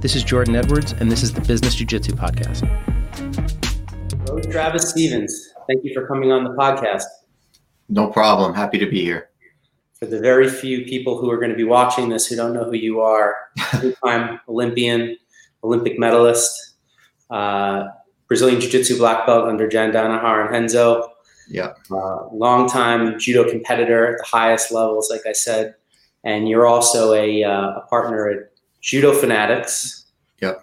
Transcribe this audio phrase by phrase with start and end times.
[0.00, 2.64] This is Jordan Edwards, and this is the Business Jiu Jitsu Podcast.
[4.28, 5.52] Hello, Travis Stevens.
[5.66, 7.02] Thank you for coming on the podcast.
[7.88, 8.54] No problem.
[8.54, 9.30] Happy to be here.
[9.94, 12.62] For the very few people who are going to be watching this who don't know
[12.62, 13.34] who you are,
[13.80, 15.16] two-time Olympian,
[15.64, 16.74] Olympic medalist,
[17.30, 17.88] uh,
[18.28, 21.10] Brazilian Jiu-Jitsu black belt under John Danaher and Renzo.
[21.48, 21.72] Yeah.
[21.90, 25.74] Uh, long-time judo competitor at the highest levels, like I said,
[26.22, 30.06] and you're also a, uh, a partner at Judo Fanatics.
[30.40, 30.62] Yep.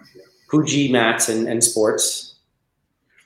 [0.50, 2.36] Fuji Mats and, and Sports.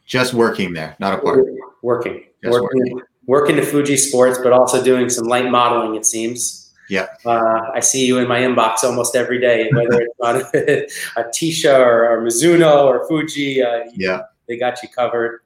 [0.07, 1.45] Just working there, not a part.
[1.83, 2.25] Working.
[2.43, 2.81] Just working.
[2.81, 3.01] working.
[3.27, 6.73] Working to Fuji Sports, but also doing some light modeling, it seems.
[6.89, 7.07] Yeah.
[7.25, 10.37] Uh, I see you in my inbox almost every day, whether it's on
[11.23, 13.63] a Tisha or, or Mizuno or Fuji.
[13.63, 14.23] Uh, Yeah.
[14.49, 15.43] they got you covered.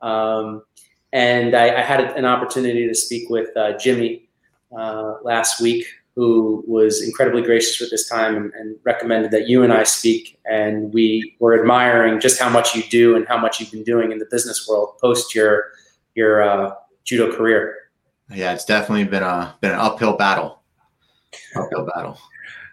[0.00, 0.62] Um,
[1.12, 4.28] and I, I had an opportunity to speak with uh, Jimmy
[4.76, 5.84] uh, last week,
[6.16, 10.38] who was incredibly gracious with his time and, and recommended that you and I speak.
[10.44, 14.12] And we were admiring just how much you do and how much you've been doing
[14.12, 15.70] in the business world post your
[16.14, 16.74] your uh,
[17.04, 17.76] judo career.
[18.30, 20.62] Yeah, it's definitely been a been an uphill battle.
[21.56, 22.18] Uphill battle.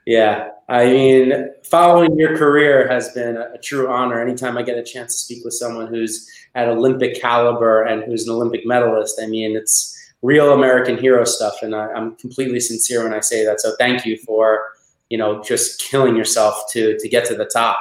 [0.05, 4.19] Yeah, I mean, following your career has been a, a true honor.
[4.19, 8.27] Anytime I get a chance to speak with someone who's at Olympic caliber and who's
[8.27, 13.03] an Olympic medalist, I mean, it's real American hero stuff, and I, I'm completely sincere
[13.03, 13.61] when I say that.
[13.61, 14.63] So, thank you for
[15.09, 17.79] you know just killing yourself to to get to the top.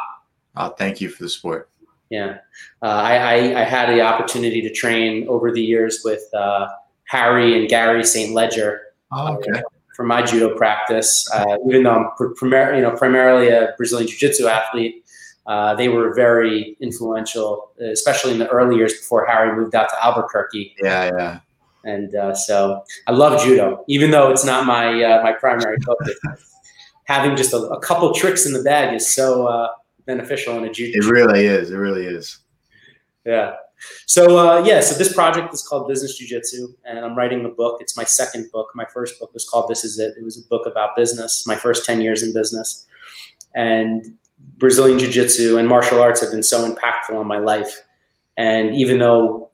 [0.56, 1.68] Oh, thank you for the support.
[2.10, 2.38] Yeah,
[2.82, 6.68] uh, I, I I had the opportunity to train over the years with uh,
[7.04, 8.32] Harry and Gary St.
[8.34, 8.82] Ledger
[9.12, 9.62] Oh, okay.
[9.96, 11.28] for my judo practice.
[11.34, 15.04] Uh, even though I'm pr- primar- you know, primarily a Brazilian jiu-jitsu athlete,
[15.46, 20.04] uh, they were very influential, especially in the early years before Harry moved out to
[20.04, 20.76] Albuquerque.
[20.80, 21.40] Yeah, yeah.
[21.84, 26.18] And uh, so I love judo, even though it's not my uh, my primary focus.
[27.04, 29.68] Having just a, a couple tricks in the bag is so uh,
[30.06, 30.98] beneficial in a judo.
[30.98, 31.70] It really is.
[31.70, 32.38] It really is.
[33.24, 33.54] Yeah.
[34.06, 37.80] So uh, yeah, so this project is called Business Jiu-Jitsu, and I'm writing a book.
[37.80, 38.68] It's my second book.
[38.74, 40.14] My first book was called This Is It.
[40.18, 41.46] It was a book about business.
[41.46, 42.86] My first ten years in business,
[43.54, 44.04] and
[44.58, 47.82] Brazilian Jiu-Jitsu and martial arts have been so impactful on my life.
[48.36, 49.49] And even though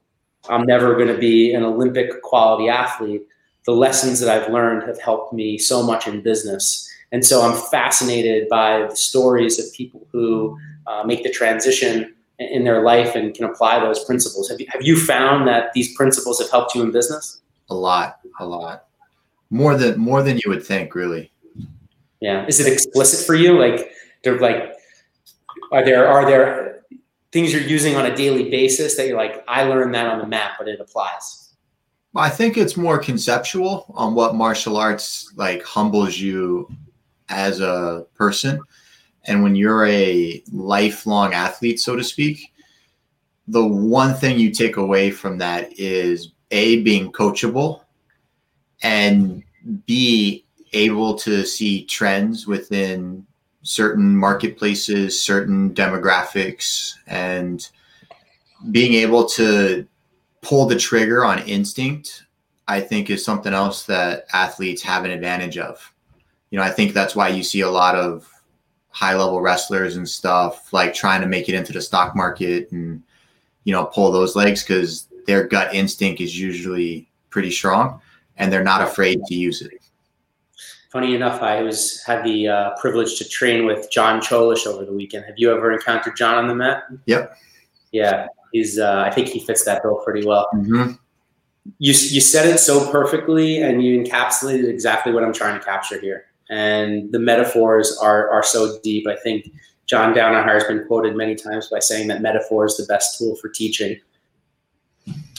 [0.48, 3.22] I'm never going to be an Olympic quality athlete,
[3.64, 6.88] the lessons that I've learned have helped me so much in business.
[7.12, 12.64] And so I'm fascinated by the stories of people who uh, make the transition in
[12.64, 14.48] their life and can apply those principles.
[14.50, 17.40] Have you, have you found that these principles have helped you in business?
[17.70, 18.86] A lot, a lot.
[19.50, 21.30] More than more than you would think, really.
[22.20, 22.46] Yeah.
[22.46, 23.58] Is it explicit for you?
[23.58, 23.92] Like,
[24.22, 24.72] they're like,
[25.70, 26.65] are there are there
[27.36, 30.26] things you're using on a daily basis that you're like, I learned that on the
[30.26, 31.54] map, but it applies.
[32.14, 36.66] I think it's more conceptual on what martial arts like humbles you
[37.28, 38.58] as a person.
[39.24, 42.54] And when you're a lifelong athlete, so to speak,
[43.48, 47.82] the one thing you take away from that is A, being coachable,
[48.82, 49.42] and
[49.84, 53.26] B, able to see trends within
[53.66, 57.68] certain marketplaces, certain demographics, and
[58.70, 59.86] being able to
[60.40, 62.24] pull the trigger on instinct,
[62.68, 65.92] I think is something else that athletes have an advantage of.
[66.50, 68.30] You know, I think that's why you see a lot of
[68.90, 73.02] high level wrestlers and stuff like trying to make it into the stock market and,
[73.64, 78.00] you know, pull those legs because their gut instinct is usually pretty strong
[78.36, 79.72] and they're not afraid to use it.
[80.90, 84.92] Funny enough, I was had the uh, privilege to train with John Cholish over the
[84.92, 85.24] weekend.
[85.24, 86.84] Have you ever encountered John on the mat?
[87.06, 87.36] Yep.
[87.92, 88.78] Yeah, he's.
[88.78, 90.48] Uh, I think he fits that bill pretty well.
[90.54, 90.92] Mm-hmm.
[91.78, 96.00] You you said it so perfectly, and you encapsulated exactly what I'm trying to capture
[96.00, 96.26] here.
[96.48, 99.06] And the metaphors are are so deep.
[99.08, 99.50] I think
[99.86, 103.36] John Danaher has been quoted many times by saying that metaphor is the best tool
[103.36, 103.98] for teaching.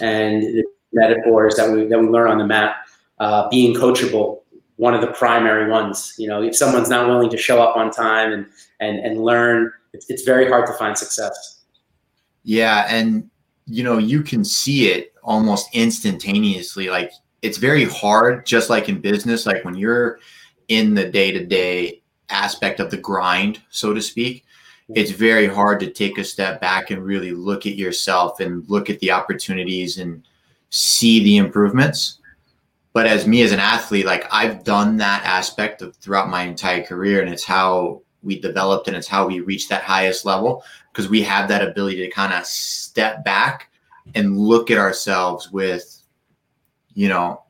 [0.02, 2.76] And the metaphors that we that we learn on the mat,
[3.20, 4.42] uh, being coachable,
[4.78, 6.16] one of the primary ones.
[6.18, 8.46] You know, if someone's not willing to show up on time and
[8.80, 11.66] and and learn, it's, it's very hard to find success.
[12.44, 13.30] Yeah, and
[13.66, 16.90] you know, you can see it almost instantaneously.
[16.90, 20.20] Like it's very hard, just like in business, like when you're
[20.70, 24.46] in the day-to-day aspect of the grind, so to speak,
[24.96, 28.90] it's very hard to take a step back and really look at yourself and look
[28.90, 30.26] at the opportunities and
[30.70, 32.17] see the improvements.
[32.98, 36.82] But as me as an athlete, like I've done that aspect of throughout my entire
[36.82, 41.08] career, and it's how we developed and it's how we reached that highest level because
[41.08, 43.70] we have that ability to kind of step back
[44.16, 46.02] and look at ourselves with,
[46.96, 47.44] you know,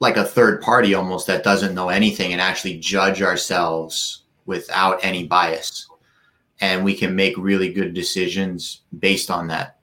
[0.00, 5.26] like a third party almost that doesn't know anything and actually judge ourselves without any
[5.26, 5.86] bias.
[6.62, 9.80] And we can make really good decisions based on that.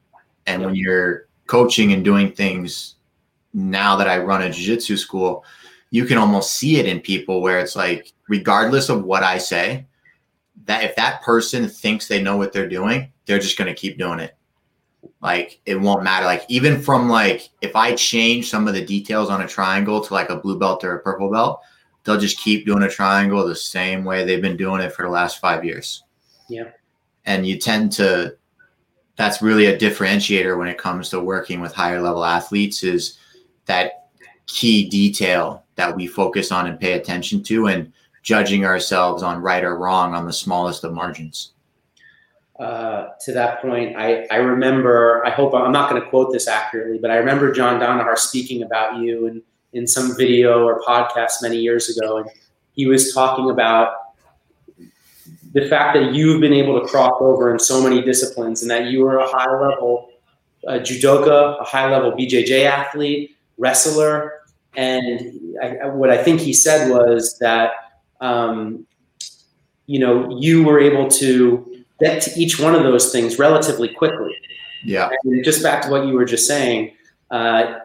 [0.47, 2.95] And when you're coaching and doing things
[3.53, 5.43] now that I run a jiu-jitsu school,
[5.91, 9.85] you can almost see it in people where it's like, regardless of what I say,
[10.65, 13.97] that if that person thinks they know what they're doing, they're just going to keep
[13.97, 14.35] doing it.
[15.21, 16.25] Like it won't matter.
[16.25, 20.13] Like even from like if I change some of the details on a triangle to
[20.13, 21.61] like a blue belt or a purple belt,
[22.03, 25.09] they'll just keep doing a triangle the same way they've been doing it for the
[25.09, 26.03] last five years.
[26.47, 26.69] Yeah.
[27.25, 28.35] And you tend to
[29.15, 33.17] that's really a differentiator when it comes to working with higher level athletes is
[33.69, 34.07] that
[34.47, 37.93] key detail that we focus on and pay attention to and
[38.23, 41.53] judging ourselves on right or wrong on the smallest of margins.
[42.59, 46.47] Uh, to that point, I, I remember, I hope I'm not going to quote this
[46.47, 49.41] accurately, but I remember John Danaher speaking about you in,
[49.73, 52.17] in some video or podcast many years ago.
[52.17, 52.29] And
[52.73, 53.93] he was talking about
[55.53, 58.87] the fact that you've been able to cross over in so many disciplines and that
[58.87, 60.09] you were a high level
[60.67, 64.41] uh, judoka, a high level BJJ athlete, wrestler.
[64.75, 67.71] And I, what I think he said was that,
[68.21, 68.87] um,
[69.85, 74.35] you know, you were able to get to each one of those things relatively quickly.
[74.83, 75.09] Yeah.
[75.23, 76.93] And just back to what you were just saying,
[77.31, 77.79] uh,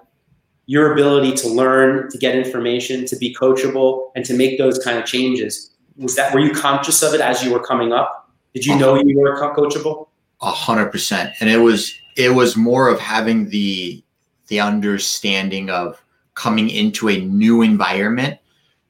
[0.67, 4.99] your ability to learn, to get information, to be coachable, and to make those kind
[4.99, 5.71] of changes.
[5.97, 8.33] Was that were you conscious of it as you were coming up?
[8.55, 10.09] Did you know you were coachable?
[10.41, 14.04] A hundred percent, and it was it was more of having the
[14.49, 16.03] the understanding of
[16.35, 18.39] coming into a new environment,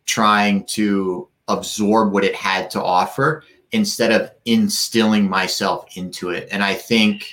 [0.07, 6.49] trying to absorb what it had to offer, instead of instilling myself into it.
[6.53, 7.29] And I think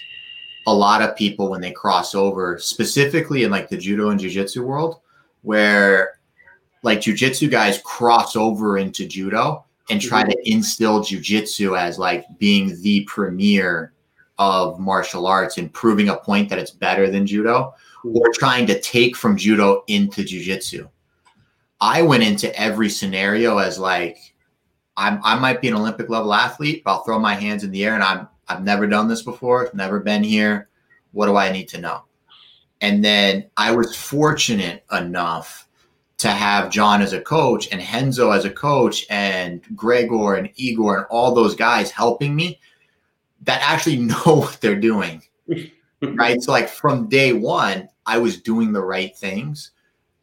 [0.65, 4.63] a lot of people, when they cross over, specifically in like the judo and jujitsu
[4.63, 4.99] world,
[5.43, 6.19] where
[6.83, 10.53] like jujitsu guys cross over into judo and try to mm-hmm.
[10.53, 13.93] instill jujitsu as like being the premier
[14.39, 17.73] of martial arts and proving a point that it's better than judo
[18.03, 20.89] or trying to take from judo into jujitsu.
[21.79, 24.17] I went into every scenario as like
[24.97, 27.85] I'm, I might be an Olympic level athlete, but I'll throw my hands in the
[27.85, 30.67] air and I'm I've never done this before, never been here.
[31.13, 32.03] What do I need to know?
[32.81, 35.69] And then I was fortunate enough
[36.17, 40.97] to have John as a coach and Henzo as a coach and Gregor and Igor
[40.97, 42.59] and all those guys helping me
[43.43, 45.23] that actually know what they're doing.
[46.01, 46.41] right.
[46.41, 49.71] So, like from day one, I was doing the right things.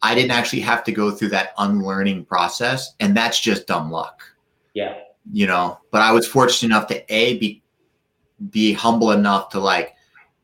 [0.01, 2.95] I didn't actually have to go through that unlearning process.
[2.99, 4.23] And that's just dumb luck.
[4.73, 4.97] Yeah.
[5.31, 7.61] You know, but I was fortunate enough to a be
[8.51, 9.95] be humble enough to like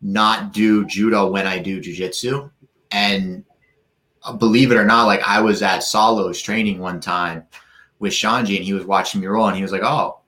[0.01, 2.51] not do judo when I do jujitsu,
[2.91, 3.43] and
[4.23, 7.43] uh, believe it or not, like I was at Saulo's training one time
[7.99, 10.19] with Xande, and he was watching me roll, and he was like, "Oh,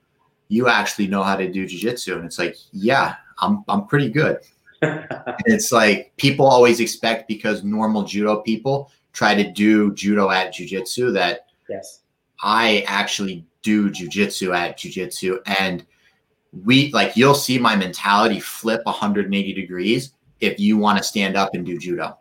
[0.48, 4.40] you actually know how to do jujitsu," and it's like, "Yeah, I'm I'm pretty good."
[4.82, 11.12] It's like people always expect because normal judo people try to do judo at jujitsu
[11.14, 12.02] that yes
[12.42, 15.40] I actually do jujitsu at jujitsu.
[15.60, 15.86] And
[16.66, 21.54] we like you'll see my mentality flip 180 degrees if you want to stand up
[21.54, 22.18] and do judo.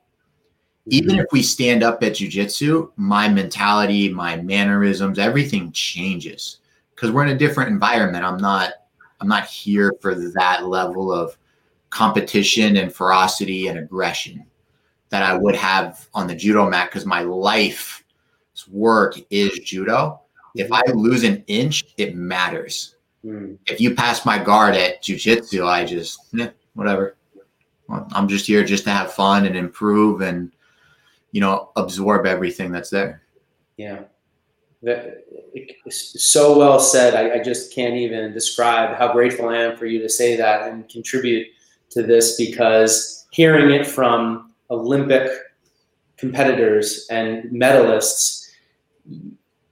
[0.88, 6.60] Even if we stand up at jujitsu, my mentality, my mannerisms, everything changes
[6.94, 8.24] because we're in a different environment.
[8.24, 8.72] I'm not
[9.20, 11.36] I'm not here for that level of
[11.96, 14.44] competition and ferocity and aggression
[15.08, 18.02] that I would have on the judo mat because my life's
[18.68, 20.20] work is judo
[20.56, 22.96] if I lose an inch, it matters.
[23.24, 23.58] Mm.
[23.66, 27.16] If you pass my guard at jujitsu, I just eh, whatever.
[27.88, 30.52] I'm just here just to have fun and improve and
[31.32, 33.22] you know absorb everything that's there.
[33.76, 34.04] Yeah,
[34.82, 35.24] that,
[35.90, 37.14] so well said.
[37.14, 40.68] I, I just can't even describe how grateful I am for you to say that
[40.68, 41.48] and contribute
[41.90, 45.30] to this because hearing it from Olympic
[46.16, 48.46] competitors and medalists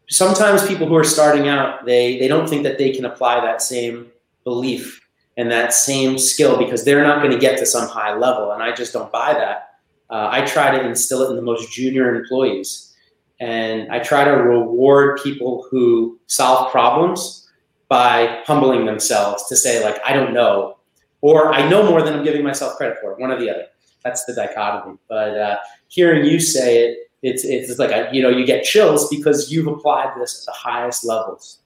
[0.08, 3.62] sometimes people who are starting out they they don't think that they can apply that
[3.62, 4.06] same
[4.44, 5.00] belief
[5.36, 8.62] and that same skill because they're not going to get to some high level and
[8.62, 9.70] i just don't buy that.
[10.10, 12.94] Uh, i try to instill it in the most junior employees
[13.40, 17.50] and i try to reward people who solve problems
[17.88, 20.76] by humbling themselves to say like i don't know
[21.24, 23.66] or i know more than i'm giving myself credit for one or the other
[24.04, 25.56] that's the dichotomy but uh,
[25.88, 29.66] hearing you say it it's it's like a, you know you get chills because you've
[29.66, 31.60] applied this at the highest levels.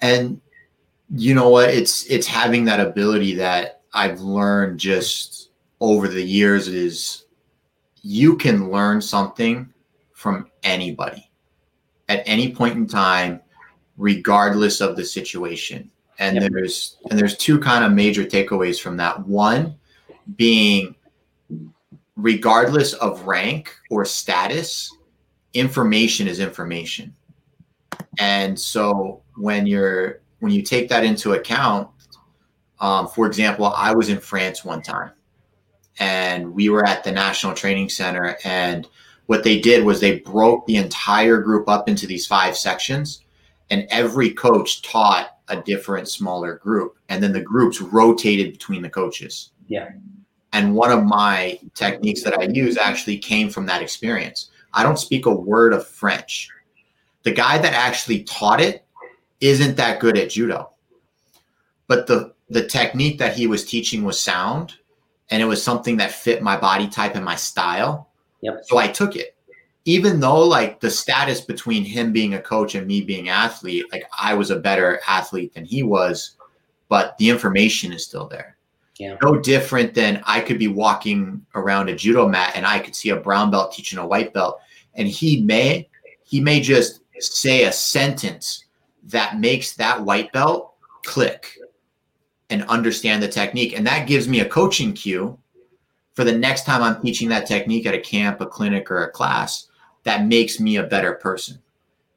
[0.00, 0.40] And
[1.14, 1.70] you know what?
[1.70, 7.26] It's it's having that ability that I've learned just over the years is
[8.02, 9.72] you can learn something
[10.14, 11.30] from anybody
[12.08, 13.40] at any point in time
[13.96, 15.88] regardless of the situation.
[16.22, 16.52] And Yep.
[16.52, 19.26] there's and there's two kind of major takeaways from that.
[19.26, 19.74] One
[20.36, 20.94] being
[22.16, 24.96] regardless of rank or status,
[25.52, 27.12] information is information.
[28.20, 31.88] And so when you're when you take that into account,
[32.80, 35.10] um, for example, I was in France one time,
[35.98, 38.88] and we were at the National Training Center, and
[39.26, 43.24] what they did was they broke the entire group up into these five sections,
[43.70, 48.90] and every coach taught a different smaller group, and then the groups rotated between the
[48.90, 49.50] coaches.
[49.68, 49.90] Yeah.
[50.52, 54.50] And one of my techniques that I use actually came from that experience.
[54.74, 56.48] I don't speak a word of French.
[57.22, 58.84] The guy that actually taught it
[59.40, 60.70] isn't that good at judo.
[61.86, 64.74] But the the technique that he was teaching was sound
[65.30, 68.10] and it was something that fit my body type and my style.
[68.42, 68.60] Yep.
[68.64, 69.31] So I took it.
[69.84, 74.04] Even though like the status between him being a coach and me being athlete, like
[74.16, 76.36] I was a better athlete than he was,
[76.88, 78.56] but the information is still there.
[78.98, 79.16] Yeah.
[79.22, 83.08] No different than I could be walking around a judo mat and I could see
[83.08, 84.60] a brown belt teaching a white belt
[84.94, 85.88] and he may
[86.22, 88.66] he may just say a sentence
[89.04, 90.74] that makes that white belt
[91.04, 91.58] click
[92.50, 95.38] and understand the technique and that gives me a coaching cue
[96.14, 99.10] for the next time I'm teaching that technique at a camp, a clinic or a
[99.10, 99.68] class
[100.04, 101.62] that makes me a better person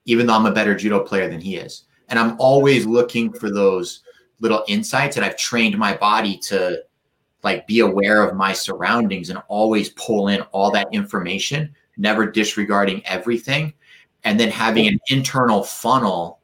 [0.06, 1.84] even though I'm a better judo player than he is.
[2.10, 4.02] And I'm always looking for those
[4.40, 6.84] little insights and I've trained my body to
[7.44, 13.06] like be aware of my surroundings and always pull in all that information, never disregarding
[13.06, 13.74] everything
[14.24, 16.40] and then having an internal funnel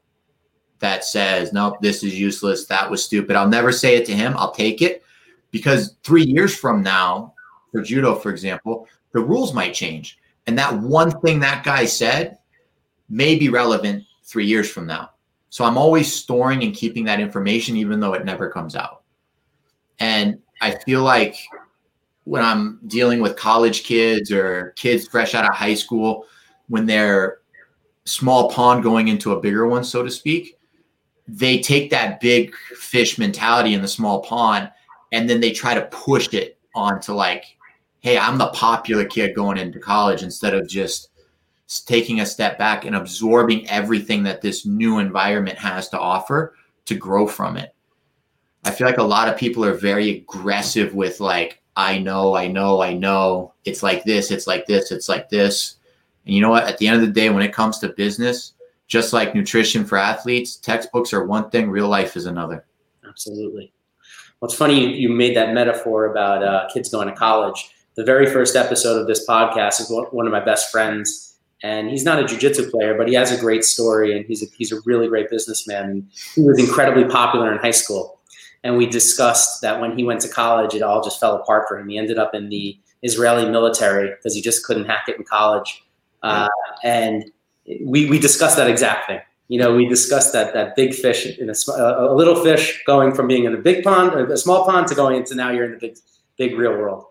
[0.78, 2.66] that says, nope, this is useless.
[2.66, 3.36] That was stupid.
[3.36, 4.34] I'll never say it to him.
[4.36, 5.04] I'll take it
[5.52, 7.34] because three years from now,
[7.70, 10.18] for judo, for example, the rules might change.
[10.46, 12.38] And that one thing that guy said
[13.08, 15.10] may be relevant three years from now.
[15.50, 19.02] So I'm always storing and keeping that information, even though it never comes out.
[19.98, 21.36] And I feel like
[22.24, 26.26] when I'm dealing with college kids or kids fresh out of high school,
[26.68, 27.40] when they're
[28.04, 30.56] small pond going into a bigger one, so to speak,
[31.28, 34.70] they take that big fish mentality in the small pond
[35.12, 37.44] and then they try to push it onto like,
[38.02, 41.08] hey, I'm the popular kid going into college instead of just
[41.86, 46.54] taking a step back and absorbing everything that this new environment has to offer
[46.84, 47.74] to grow from it.
[48.64, 52.48] I feel like a lot of people are very aggressive with like, I know, I
[52.48, 53.54] know, I know.
[53.64, 55.76] It's like this, it's like this, it's like this.
[56.26, 56.64] And you know what?
[56.64, 58.52] At the end of the day, when it comes to business,
[58.88, 62.66] just like nutrition for athletes, textbooks are one thing, real life is another.
[63.08, 63.72] Absolutely.
[64.40, 67.70] Well, it's funny you, made that metaphor about uh, kids going to college.
[67.94, 72.04] The very first episode of this podcast is one, of my best friends, and he's
[72.04, 74.80] not a jujitsu player, but he has a great story, and he's a, he's a
[74.86, 75.90] really great businessman.
[75.90, 78.20] And he was incredibly popular in high school,
[78.64, 81.78] and we discussed that when he went to college, it all just fell apart for
[81.78, 81.88] him.
[81.90, 85.84] He ended up in the Israeli military because he just couldn't hack it in college,
[86.22, 86.48] uh,
[86.82, 87.30] and
[87.84, 89.20] we we discussed that exact thing.
[89.48, 93.12] You know, we discussed that that big fish in a, a a little fish going
[93.12, 95.66] from being in a big pond or a small pond to going into now you're
[95.66, 95.98] in the big
[96.38, 97.04] big real world.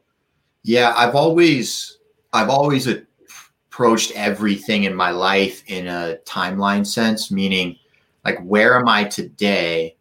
[0.63, 1.97] Yeah, I've always
[2.33, 7.77] I've always approached everything in my life in a timeline sense, meaning
[8.25, 9.95] like where am I today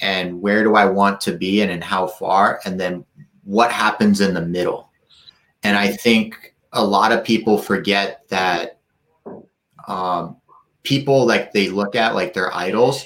[0.00, 3.04] and where do I want to be and in how far and then
[3.44, 4.90] what happens in the middle.
[5.62, 8.78] And I think a lot of people forget that
[9.86, 10.36] um,
[10.82, 13.04] people like they look at like their idols,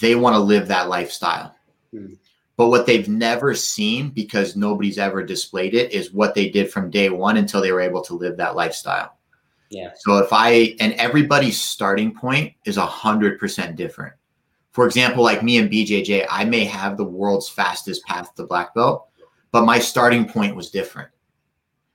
[0.00, 1.54] they want to live that lifestyle.
[1.92, 2.14] Hmm.
[2.58, 6.90] But what they've never seen because nobody's ever displayed it is what they did from
[6.90, 9.16] day one until they were able to live that lifestyle.
[9.70, 9.92] Yeah.
[9.96, 14.12] So if I and everybody's starting point is a hundred percent different.
[14.72, 18.74] For example, like me and BJJ, I may have the world's fastest path to black
[18.74, 19.08] belt,
[19.50, 21.08] but my starting point was different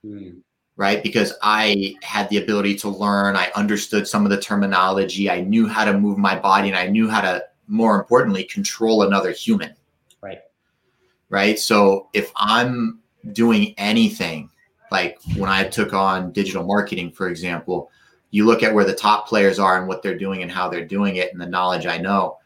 [0.04, 0.30] Hmm.
[0.76, 1.02] right?
[1.02, 5.66] Because I had the ability to learn, I understood some of the terminology, I knew
[5.66, 9.74] how to move my body, and I knew how to, more importantly, control another human.
[11.30, 11.58] Right.
[11.58, 13.00] So if I'm
[13.32, 14.50] doing anything,
[14.90, 17.90] like when I took on digital marketing, for example,
[18.30, 20.84] you look at where the top players are and what they're doing and how they're
[20.84, 22.38] doing it and the knowledge I know.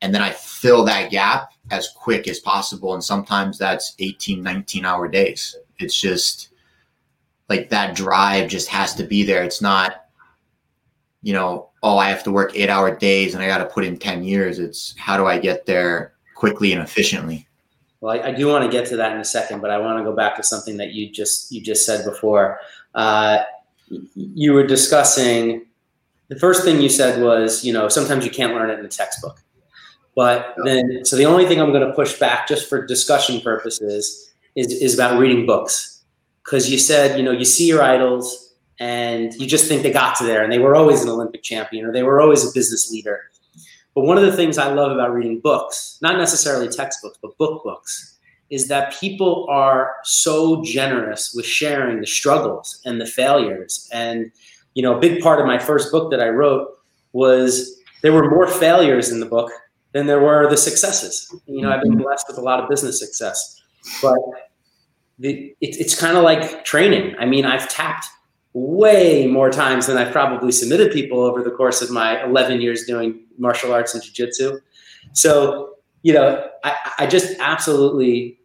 [0.00, 2.94] And then I fill that gap as quick as possible.
[2.94, 5.56] And sometimes that's 18, 19 hour days.
[5.78, 6.52] It's just,
[7.52, 9.44] like that drive just has to be there.
[9.44, 10.06] It's not,
[11.22, 13.84] you know, oh, I have to work eight hour days and I got to put
[13.84, 14.58] in 10 years.
[14.58, 17.46] It's how do I get there quickly and efficiently?
[18.02, 19.98] Well, I, I do want to get to that in a second, but I want
[19.98, 22.58] to go back to something that you just you just said before.
[22.94, 23.44] Uh,
[24.14, 25.66] you were discussing
[26.28, 28.88] the first thing you said was, you know, sometimes you can't learn it in a
[28.88, 29.40] textbook.
[30.16, 34.32] But then, so the only thing I'm going to push back just for discussion purposes
[34.56, 36.02] is, is about reading books.
[36.44, 40.16] Because you said, you know, you see your idols and you just think they got
[40.16, 42.90] to there and they were always an Olympic champion or they were always a business
[42.90, 43.30] leader.
[43.94, 47.62] But one of the things I love about reading books, not necessarily textbooks, but book
[47.62, 48.18] books,
[48.50, 53.88] is that people are so generous with sharing the struggles and the failures.
[53.92, 54.30] And,
[54.74, 56.68] you know, a big part of my first book that I wrote
[57.12, 59.50] was there were more failures in the book
[59.92, 61.34] than there were the successes.
[61.46, 62.02] You know, I've been mm-hmm.
[62.02, 63.62] blessed with a lot of business success,
[64.00, 64.18] but
[65.18, 67.14] the, it, it's kind of like training.
[67.18, 68.06] I mean, I've tapped
[68.54, 72.84] way more times than I've probably submitted people over the course of my 11 years
[72.84, 74.60] doing martial arts and jiu-jitsu.
[75.12, 78.38] So, you know, I, I just absolutely,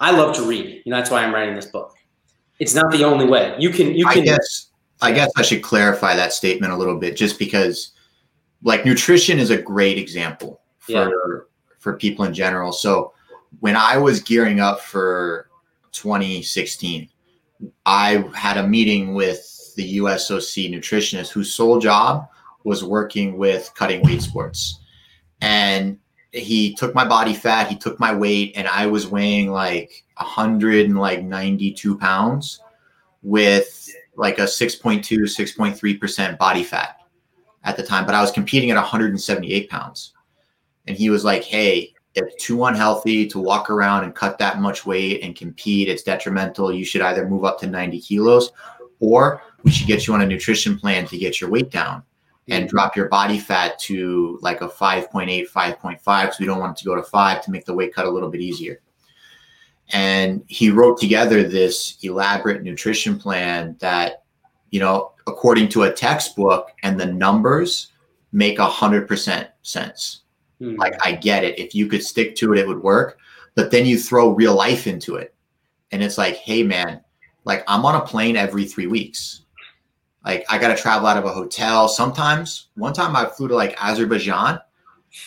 [0.00, 0.82] I love to read.
[0.84, 1.94] You know, that's why I'm writing this book.
[2.60, 3.54] It's not the only way.
[3.58, 4.22] You can, you can.
[4.22, 7.92] I guess, I guess I should clarify that statement a little bit, just because,
[8.62, 11.38] like, nutrition is a great example for yeah.
[11.78, 12.72] for people in general.
[12.72, 13.12] So,
[13.60, 15.48] when I was gearing up for
[15.92, 17.08] 2016,
[17.86, 22.28] I had a meeting with the USOC nutritionist whose sole job
[22.64, 24.80] was working with cutting weight sports.
[25.40, 25.98] And
[26.32, 31.98] he took my body fat, he took my weight, and I was weighing like 192
[31.98, 32.60] pounds
[33.22, 37.00] with like a 6.2, 6.3% body fat
[37.64, 38.04] at the time.
[38.04, 40.12] But I was competing at 178 pounds.
[40.86, 44.86] And he was like, hey, it's too unhealthy to walk around and cut that much
[44.86, 45.88] weight and compete.
[45.88, 46.72] It's detrimental.
[46.72, 48.52] You should either move up to 90 kilos
[49.00, 52.02] or we should get you on a nutrition plan to get your weight down
[52.48, 56.30] and drop your body fat to like a 5.8, 5.5.
[56.32, 58.10] So we don't want it to go to five to make the weight cut a
[58.10, 58.80] little bit easier.
[59.90, 64.24] And he wrote together this elaborate nutrition plan that,
[64.70, 67.92] you know, according to a textbook and the numbers
[68.32, 70.22] make a hundred percent sense.
[70.60, 70.76] Hmm.
[70.76, 71.58] Like I get it.
[71.58, 73.18] If you could stick to it, it would work.
[73.54, 75.34] But then you throw real life into it.
[75.90, 77.00] And it's like, hey man,
[77.44, 79.42] like I'm on a plane every three weeks.
[80.24, 81.88] Like I gotta travel out of a hotel.
[81.88, 84.60] Sometimes one time I flew to like Azerbaijan.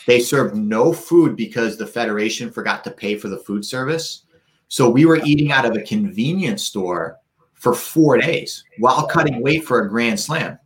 [0.06, 4.26] They served no food because the Federation forgot to pay for the food service.
[4.68, 7.18] So we were eating out of a convenience store
[7.54, 10.58] for four days while cutting weight for a grand slam.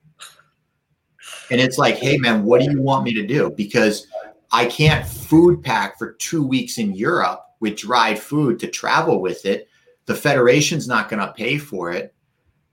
[1.50, 3.52] And it's like, hey man, what do you want me to do?
[3.52, 4.08] Because
[4.56, 9.46] I can't food pack for two weeks in Europe with dried food to travel with
[9.46, 9.68] it.
[10.06, 12.16] The federation's not going to pay for it.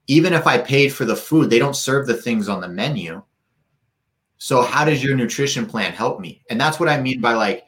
[0.07, 3.21] Even if I paid for the food, they don't serve the things on the menu.
[4.37, 6.41] So, how does your nutrition plan help me?
[6.49, 7.65] And that's what I mean by like,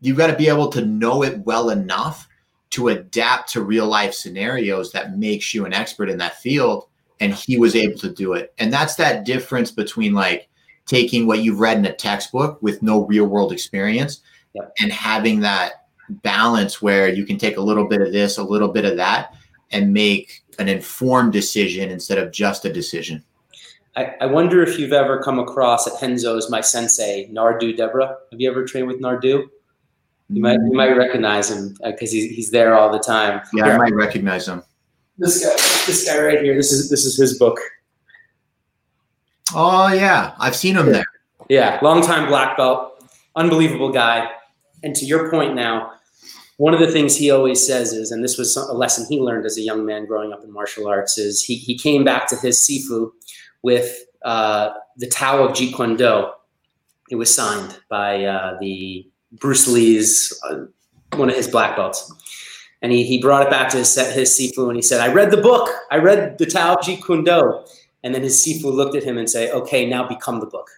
[0.00, 2.26] you've got to be able to know it well enough
[2.70, 6.88] to adapt to real life scenarios that makes you an expert in that field.
[7.20, 8.54] And he was able to do it.
[8.58, 10.48] And that's that difference between like,
[10.86, 14.20] taking what you've read in a textbook with no real world experience
[14.54, 14.72] yep.
[14.80, 18.68] and having that balance where you can take a little bit of this, a little
[18.68, 19.34] bit of that,
[19.70, 23.24] and make an informed decision instead of just a decision.
[23.96, 28.16] I, I wonder if you've ever come across at Renzo's my sensei, Nardu Debra.
[28.30, 29.48] Have you ever trained with Nardu?
[30.30, 33.42] You might you might recognize him because uh, he's, he's there all the time.
[33.52, 33.74] Yeah, here.
[33.74, 34.62] I might recognize him.
[35.18, 35.52] This guy,
[35.86, 36.54] this guy right here.
[36.54, 37.60] This is this is his book.
[39.54, 41.04] Oh yeah, I've seen him there.
[41.48, 43.04] Yeah, long time black belt,
[43.36, 44.30] unbelievable guy.
[44.82, 45.92] And to your point now,
[46.56, 49.44] one of the things he always says is, and this was a lesson he learned
[49.46, 52.36] as a young man growing up in martial arts, is he, he came back to
[52.36, 53.10] his Sifu
[53.62, 56.30] with uh, the Tao of Jeet Kune Do.
[57.10, 60.66] It was signed by uh, the Bruce Lee's, uh,
[61.16, 62.12] one of his black belts.
[62.80, 65.30] And he, he brought it back to his, his Sifu and he said, I read
[65.30, 65.68] the book.
[65.90, 67.64] I read the Tao of Jeet Kune Do
[68.02, 70.68] and then his sifu looked at him and say, "Okay, now become the book."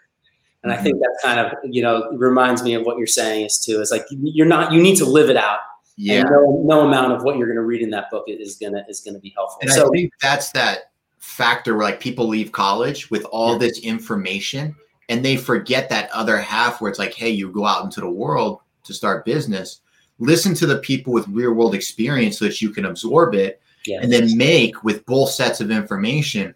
[0.62, 0.84] And I mm-hmm.
[0.84, 3.80] think that kind of you know reminds me of what you're saying is too.
[3.80, 5.58] Is like you're not you need to live it out.
[5.96, 6.24] Yeah.
[6.24, 9.00] No, no, amount of what you're going to read in that book is gonna is
[9.00, 9.60] gonna be helpful.
[9.62, 13.58] And so, I think that's that factor where like people leave college with all yeah.
[13.58, 14.74] this information
[15.08, 18.10] and they forget that other half where it's like, hey, you go out into the
[18.10, 19.80] world to start business.
[20.18, 24.00] Listen to the people with real world experience so that you can absorb it yeah.
[24.00, 26.54] and then make with both sets of information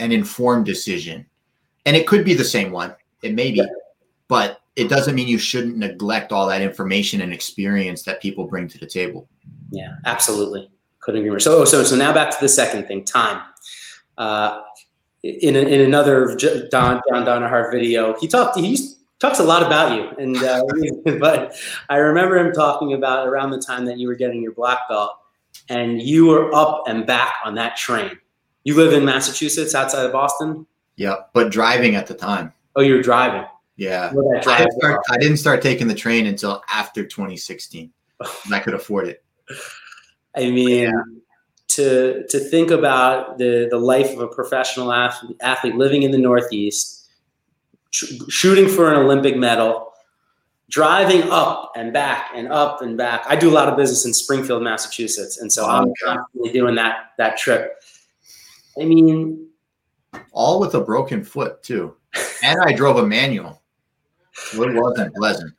[0.00, 1.26] an informed decision.
[1.86, 2.94] And it could be the same one.
[3.22, 3.66] It may be, yeah.
[4.28, 8.66] but it doesn't mean you shouldn't neglect all that information and experience that people bring
[8.68, 9.28] to the table.
[9.70, 10.70] Yeah, absolutely.
[11.00, 11.40] Couldn't agree more.
[11.40, 13.42] So, so, so now back to the second thing, time.
[14.16, 14.62] Uh,
[15.22, 16.34] in, a, in another
[16.70, 18.58] Don John Danaher video, he talked.
[18.58, 18.78] He
[19.18, 20.62] talks a lot about you, and uh,
[21.18, 21.54] but
[21.90, 25.12] I remember him talking about around the time that you were getting your black belt,
[25.68, 28.12] and you were up and back on that train
[28.64, 30.66] you live in Massachusetts, outside of Boston.
[30.96, 32.52] Yeah, but driving at the time.
[32.76, 33.44] Oh, you're driving.
[33.76, 34.12] Yeah.
[34.46, 37.90] I didn't, start, I didn't start taking the train until after 2016.
[38.44, 39.24] and I could afford it.
[40.36, 40.92] I mean,
[41.68, 46.18] to to think about the the life of a professional athlete, athlete living in the
[46.18, 47.08] Northeast,
[47.90, 49.92] sh- shooting for an Olympic medal,
[50.68, 53.24] driving up and back and up and back.
[53.26, 55.94] I do a lot of business in Springfield, Massachusetts, and so oh, I'm Okay.
[56.04, 57.82] constantly doing that that trip.
[58.78, 59.48] I mean,
[60.32, 61.94] All with a broken foot, too.
[62.42, 63.62] And I drove a manual.
[64.54, 65.54] It wasn't pleasant.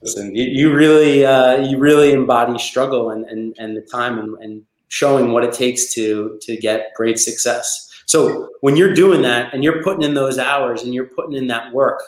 [0.00, 4.36] listen, you, you really uh, you really embody struggle and and, and the time and,
[4.38, 7.84] and showing what it takes to to get great success.
[8.06, 11.46] So when you're doing that and you're putting in those hours and you're putting in
[11.48, 12.00] that work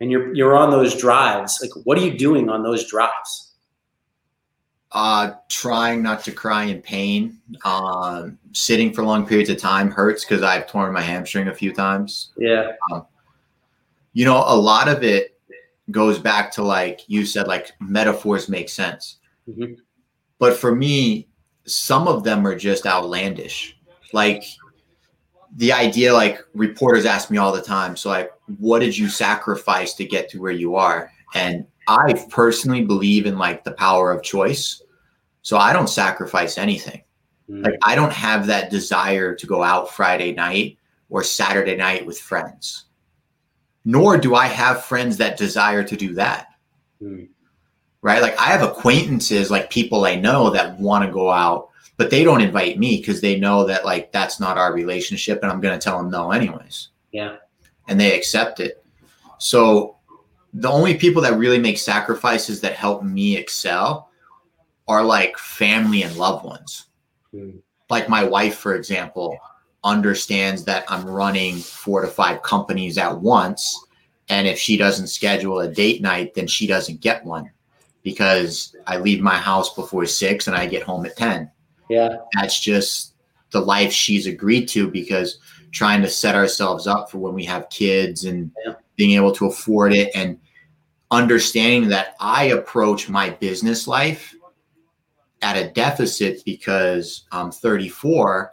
[0.00, 3.43] and you're you're on those drives, like what are you doing on those drives?
[4.94, 7.36] Uh, trying not to cry in pain.
[7.64, 11.72] Um, sitting for long periods of time hurts because I've torn my hamstring a few
[11.72, 12.30] times.
[12.38, 12.70] Yeah,
[14.12, 15.36] You know, a lot of it
[15.90, 19.18] goes back to like you said, like metaphors make sense.
[19.48, 19.78] Mhm.
[20.38, 21.26] But for me,
[21.64, 23.76] some of them are just outlandish.
[24.12, 24.44] Like
[25.56, 27.96] the idea, like reporters ask me all the time.
[27.96, 31.10] So, like, what did you sacrifice to get to where you are?
[31.34, 34.82] And I personally believe in like the power of choice.
[35.44, 37.02] So I don't sacrifice anything.
[37.48, 37.64] Mm.
[37.64, 40.78] Like I don't have that desire to go out Friday night
[41.10, 42.86] or Saturday night with friends.
[43.84, 46.48] Nor do I have friends that desire to do that.
[47.00, 47.28] Mm.
[48.00, 48.22] Right?
[48.22, 52.24] Like I have acquaintances, like people I know that want to go out, but they
[52.24, 55.78] don't invite me because they know that like that's not our relationship and I'm going
[55.78, 56.88] to tell them no anyways.
[57.12, 57.36] Yeah.
[57.86, 58.82] And they accept it.
[59.38, 59.98] So
[60.54, 64.08] the only people that really make sacrifices that help me excel
[64.88, 66.86] are like family and loved ones
[67.34, 67.60] Mm.
[67.90, 69.36] like my wife, for example,
[69.82, 73.86] understands that I'm running four to five companies at once.
[74.28, 77.50] And if she doesn't schedule a date night, then she doesn't get one
[78.04, 81.50] because I leave my house before six and I get home at 10.
[81.90, 83.14] Yeah, That's just
[83.50, 85.38] the life she's agreed to because
[85.72, 88.74] trying to set ourselves up for when we have kids and Yeah.
[88.96, 90.38] being able to afford it and
[91.10, 94.34] understanding that I approach my business life
[95.44, 98.52] at a deficit because I'm 34.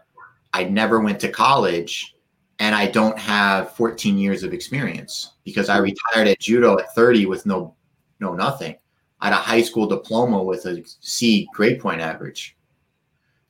[0.54, 2.15] I never went to college
[2.60, 5.84] and I don't have 14 years of experience because I hmm.
[5.84, 7.75] retired at judo at 30 with no
[8.19, 8.75] no nothing.
[9.21, 12.58] I had a high school diploma with a C grade point average.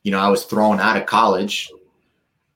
[0.04, 1.70] You know, I was thrown out of college,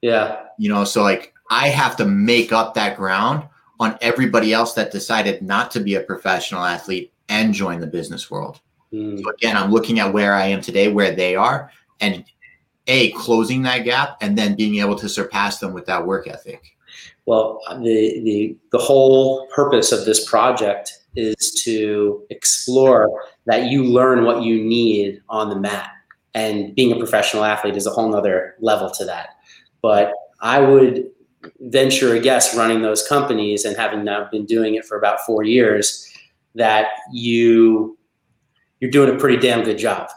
[0.02, 3.48] yeah, you know, so like I have to make up that ground
[3.80, 8.30] on everybody else that decided not to be a professional athlete and join the business
[8.30, 8.60] world.
[8.92, 9.22] Mm.
[9.22, 11.70] So again, I'm looking at where I am today, where they are,
[12.00, 12.24] and
[12.86, 16.76] a closing that gap, and then being able to surpass them with that work ethic.
[17.26, 24.24] Well, the, the the whole purpose of this project is to explore that you learn
[24.24, 25.90] what you need on the mat,
[26.34, 29.30] and being a professional athlete is a whole nother level to that.
[29.82, 31.10] But I would
[31.60, 35.42] venture a guess running those companies and having now been doing it for about four
[35.42, 36.12] years
[36.54, 37.96] that you
[38.80, 40.08] you're doing a pretty damn good job.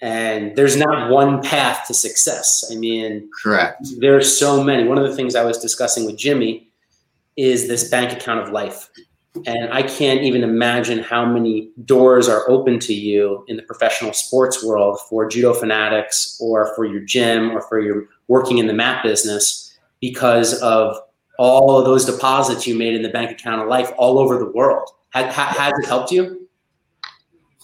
[0.00, 2.70] And there's not one path to success.
[2.70, 3.86] I mean, Correct.
[3.98, 4.84] there's so many.
[4.84, 6.68] One of the things I was discussing with Jimmy
[7.36, 8.90] is this bank account of life.
[9.46, 14.12] And I can't even imagine how many doors are open to you in the professional
[14.12, 18.72] sports world for judo fanatics or for your gym or for your working in the
[18.72, 20.96] mat business because of
[21.38, 24.50] all of those deposits you made in the bank account of life all over the
[24.52, 24.88] world.
[25.10, 26.43] Has, has it helped you?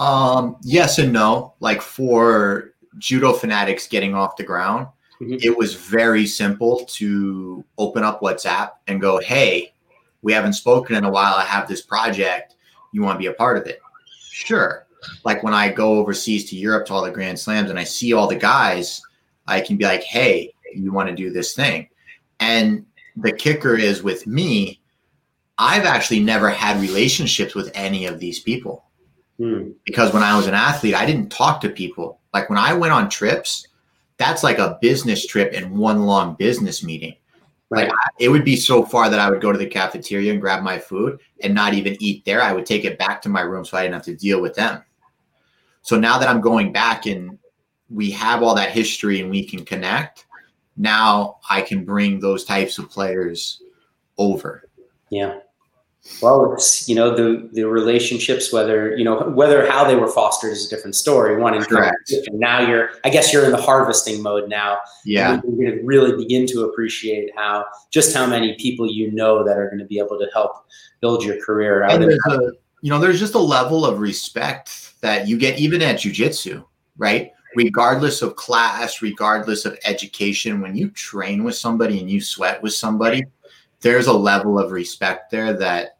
[0.00, 1.54] Um, yes and no.
[1.60, 4.88] Like for judo fanatics getting off the ground,
[5.20, 5.44] Mhm.
[5.44, 9.74] it was very simple to open up WhatsApp and go, "Hey,
[10.22, 11.34] we haven't spoken in a while.
[11.34, 12.54] I have this project.
[12.92, 13.80] You want to be a part of it?"
[14.30, 14.86] Sure.
[15.24, 18.14] Like when I go overseas to Europe to all the Grand Slams and I see
[18.14, 19.02] all the guys,
[19.46, 21.88] I can be like, "Hey, you want to do this thing?"
[22.38, 22.86] And
[23.16, 24.80] the kicker is with me,
[25.58, 28.84] I've actually never had relationships with any of these people
[29.40, 29.70] Hmm.
[29.86, 32.20] because when I was an athlete, I didn't talk to people.
[32.34, 33.66] Like when I went on trips,
[34.18, 37.14] that's like a business trip and one long business meeting.
[37.70, 40.42] Like I- it would be so far that I would go to the cafeteria and
[40.42, 42.42] grab my food and not even eat there.
[42.42, 44.54] I would take it back to my room so I didn't have to deal with
[44.54, 44.82] them.
[45.80, 47.38] So now that I'm going back and
[47.88, 50.26] we have all that history and we can connect,
[50.76, 53.62] now I can bring those types of players
[54.18, 54.68] over.
[55.08, 55.38] Yeah.
[56.22, 60.52] Well, it's you know the the relationships, whether you know whether how they were fostered
[60.52, 61.36] is a different story.
[61.36, 62.12] One and Correct.
[62.32, 64.78] now you're, I guess you're in the harvesting mode now.
[65.04, 65.40] Yeah.
[65.44, 69.58] you're going to really begin to appreciate how just how many people you know that
[69.58, 70.64] are going to be able to help
[71.00, 71.92] build your career out.
[71.92, 75.96] And a, you know, there's just a level of respect that you get even at
[75.96, 76.64] jujitsu,
[76.96, 77.32] right?
[77.56, 82.72] Regardless of class, regardless of education, when you train with somebody and you sweat with
[82.72, 83.22] somebody,
[83.80, 85.98] there's a level of respect there that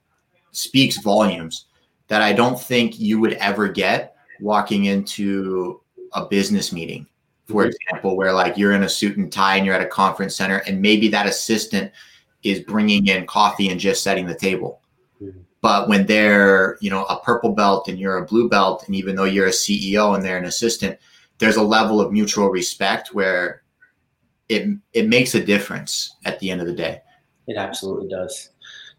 [0.53, 1.67] speaks volumes
[2.09, 5.81] that I don't think you would ever get walking into
[6.13, 7.07] a business meeting,
[7.47, 7.73] for Mhm.
[7.73, 10.59] example, where like you're in a suit and tie and you're at a conference center
[10.67, 11.93] and maybe that assistant
[12.43, 14.81] is bringing in coffee and just setting the table.
[15.23, 15.45] Mhm.
[15.61, 19.15] But when they're, you know, a purple belt and you're a blue belt, and even
[19.15, 20.99] though you're a CEO and they're an assistant,
[21.39, 23.63] there's a level of mutual respect where
[24.49, 27.03] it it makes a difference at the end of the day.
[27.51, 28.49] It absolutely does.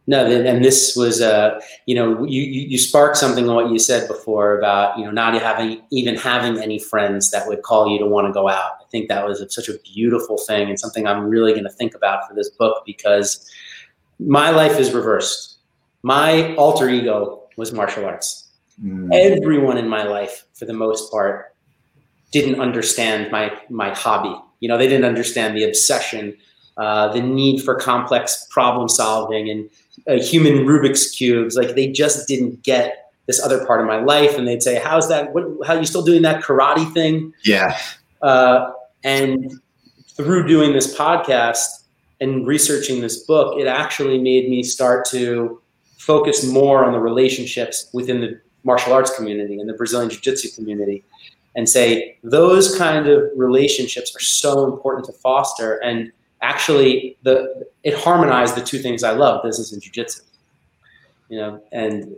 [0.08, 3.80] No, and this was, uh, you know, you, you you sparked something on what you
[3.80, 7.98] said before about, you know, not having even having any friends that would call you
[8.00, 8.72] to want to go out.
[8.82, 11.96] I think that was such a beautiful thing and something I'm really going to think
[11.96, 13.50] about for this book because
[14.20, 15.60] my life is reversed.
[16.04, 18.50] My alter ego was martial arts.
[18.84, 21.56] Mm, Everyone in my life, for the most part,
[22.32, 24.36] didn't understand my my hobby.
[24.60, 26.36] You know, they didn't understand the obsession,
[26.82, 29.70] uh, the need for complex problem solving, and
[30.10, 31.56] uh, human Rubik's cubes.
[31.56, 35.08] Like they just didn't get this other part of my life, and they'd say, "How's
[35.10, 35.32] that?
[35.32, 35.44] What?
[35.67, 37.78] How are you still doing that karate thing?" yeah,
[38.24, 38.72] Uh,
[39.04, 39.62] and
[40.17, 41.84] through doing this podcast
[42.20, 45.62] and researching this book, it actually made me start to
[46.00, 50.50] focus more on the relationships within the martial arts community and the Brazilian Jiu Jitsu
[50.56, 51.04] community
[51.56, 55.76] and say those kind of relationships are so important to foster.
[55.76, 60.21] And actually, the it harmonized the two things I love business and jiu jitsu.
[61.30, 62.15] You know, and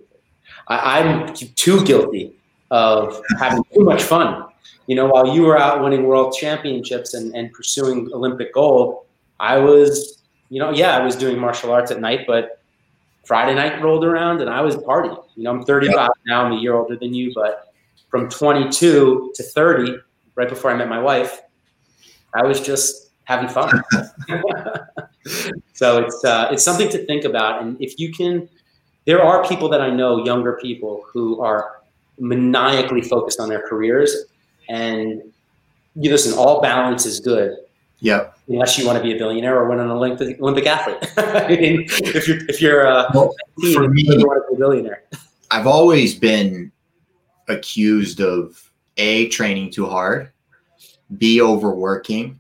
[0.68, 2.34] I, I'm too guilty
[2.72, 4.46] of having too much fun
[4.88, 9.06] you know, while you were out winning world championships and, and pursuing Olympic gold,
[9.40, 12.62] I was, you know, yeah, I was doing martial arts at night, but
[13.24, 15.24] Friday night rolled around and I was partying.
[15.36, 17.74] You know, I'm 35 now, I'm a year older than you, but
[18.10, 19.98] from 22 to 30,
[20.36, 21.42] right before I met my wife,
[22.34, 23.84] I was just having fun.
[25.74, 28.48] so it's uh, it's something to think about, and if you can,
[29.06, 31.82] there are people that I know, younger people who are
[32.20, 34.26] maniacally focused on their careers
[34.70, 35.22] and
[35.96, 37.58] you listen, all balance is good
[38.00, 38.38] yep.
[38.48, 40.98] unless you want to be a billionaire or win an Olympic Olympic athlete.
[41.18, 44.56] I mean, if you're if you're uh, Well, team, for me- you want to be
[44.56, 45.04] a billionaire.
[45.52, 46.72] I've always been
[47.48, 50.32] accused of a training too hard,
[51.18, 52.40] b overworking,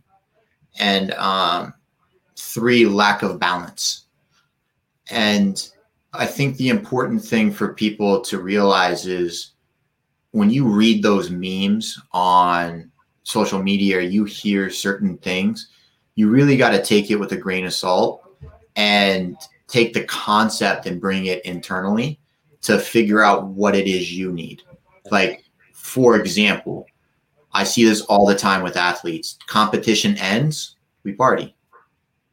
[0.80, 1.74] and um,
[2.36, 4.06] three lack of balance.
[5.10, 5.70] And
[6.14, 9.52] I think the important thing for people to realize is
[10.32, 12.92] when you read those memes on
[13.24, 15.70] social media or you hear certain things,
[16.16, 18.24] you really got to take it with a grain of salt
[18.76, 19.36] and
[19.68, 22.20] take the concept and bring it internally
[22.62, 24.62] to figure out what it is you need.
[25.12, 26.86] Like, for example,
[27.54, 29.38] I see this all the time with athletes.
[29.48, 31.56] Competition ends, we party.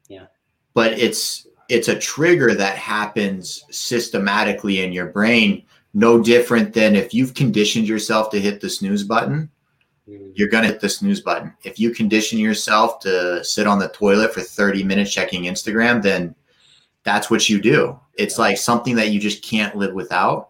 [0.07, 0.27] Yeah.
[0.73, 7.13] But it's it's a trigger that happens systematically in your brain, no different than if
[7.13, 9.49] you've conditioned yourself to hit the snooze button,
[10.07, 10.31] mm.
[10.35, 11.53] you're going to hit the snooze button.
[11.63, 16.35] If you condition yourself to sit on the toilet for 30 minutes checking Instagram, then
[17.03, 17.97] that's what you do.
[18.15, 20.49] It's like something that you just can't live without.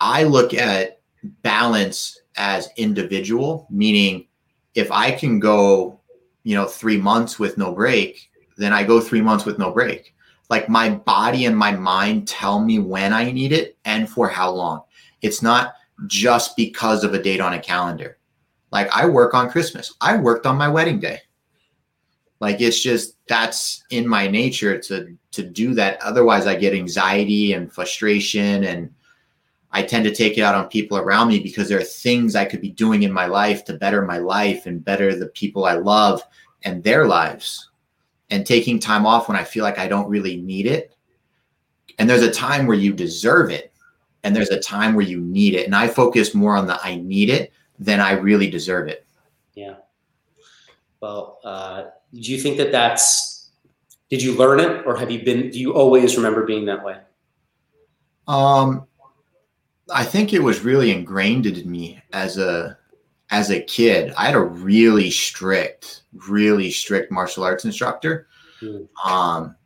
[0.00, 1.00] I look at
[1.42, 4.26] balance as individual, meaning
[4.74, 6.00] if I can go,
[6.42, 10.14] you know, three months with no break, then I go three months with no break.
[10.50, 14.50] Like my body and my mind tell me when I need it and for how
[14.50, 14.82] long.
[15.22, 15.74] It's not
[16.06, 18.18] just because of a date on a calendar.
[18.70, 19.94] Like I work on Christmas.
[20.00, 21.20] I worked on my wedding day.
[22.40, 26.02] Like it's just that's in my nature to to do that.
[26.02, 28.90] Otherwise I get anxiety and frustration and
[29.74, 32.44] I tend to take it out on people around me because there are things I
[32.44, 35.74] could be doing in my life to better my life and better the people I
[35.74, 36.22] love
[36.62, 37.70] and their lives.
[38.30, 40.94] And taking time off when I feel like I don't really need it.
[41.98, 43.72] And there's a time where you deserve it
[44.22, 45.66] and there's a time where you need it.
[45.66, 49.04] And I focus more on the I need it than I really deserve it.
[49.54, 49.74] Yeah.
[51.00, 53.50] Well, uh, do you think that that's?
[54.08, 55.50] Did you learn it, or have you been?
[55.50, 56.96] Do you always remember being that way?
[58.26, 58.86] Um,
[59.90, 62.78] I think it was really ingrained in me as a
[63.30, 64.12] as a kid.
[64.16, 68.28] I had a really strict, really strict martial arts instructor.
[68.60, 68.84] Hmm.
[69.04, 69.56] Um,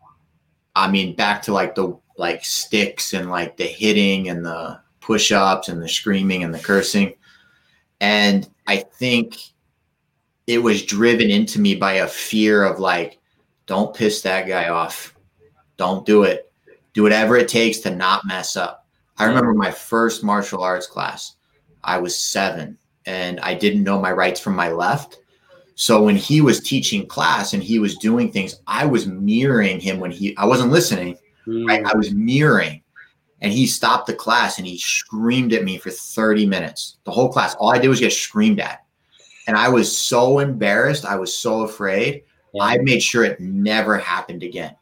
[0.74, 5.68] I mean, back to like the like sticks and like the hitting and the push-ups
[5.68, 7.14] and the screaming and the cursing.
[8.00, 9.38] And I think
[10.46, 13.18] it was driven into me by a fear of like,
[13.66, 15.14] don't piss that guy off.
[15.76, 16.52] Don't do it.
[16.94, 18.87] Do whatever it takes to not mess up.
[19.18, 21.36] I remember my first martial arts class.
[21.82, 25.18] I was seven and I didn't know my rights from my left.
[25.74, 30.00] So when he was teaching class and he was doing things, I was mirroring him
[30.00, 31.16] when he I wasn't listening.
[31.46, 31.66] Mm.
[31.66, 31.84] Right?
[31.84, 32.82] I was mirroring.
[33.40, 36.96] And he stopped the class and he screamed at me for 30 minutes.
[37.04, 37.54] The whole class.
[37.54, 38.84] All I did was get screamed at.
[39.46, 41.04] And I was so embarrassed.
[41.04, 42.24] I was so afraid.
[42.52, 42.64] Yeah.
[42.64, 44.74] I made sure it never happened again.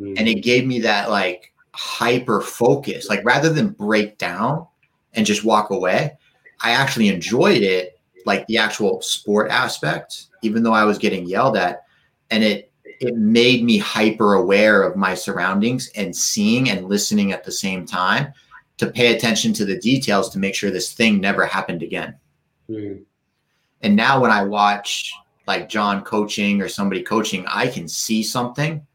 [0.00, 0.18] Mm.
[0.18, 3.08] And it gave me that like hyper focus.
[3.08, 4.66] Like rather than break down
[5.12, 6.16] and just walk away,
[6.62, 11.56] I actually enjoyed it, like the actual sport aspect, even though I was getting yelled
[11.56, 11.82] at.
[12.30, 17.44] And it it made me hyper aware of my surroundings and seeing and listening at
[17.44, 18.32] the same time
[18.76, 22.14] to pay attention to the details to make sure this thing never happened again.
[22.70, 23.02] Mm.
[23.82, 25.12] And now when I watch
[25.46, 28.86] like John coaching or somebody coaching, I can see something,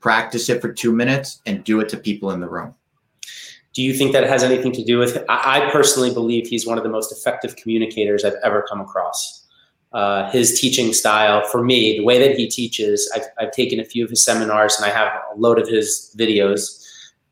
[0.00, 2.74] practice it for two minutes, and do it to people in the room.
[3.74, 5.24] Do you think that has anything to do with?
[5.28, 9.46] I, personally believe he's one of the most effective communicators I've ever come across.
[9.92, 13.84] Uh, his teaching style, for me, the way that he teaches, I've, I've, taken a
[13.84, 16.84] few of his seminars and I have a load of his videos.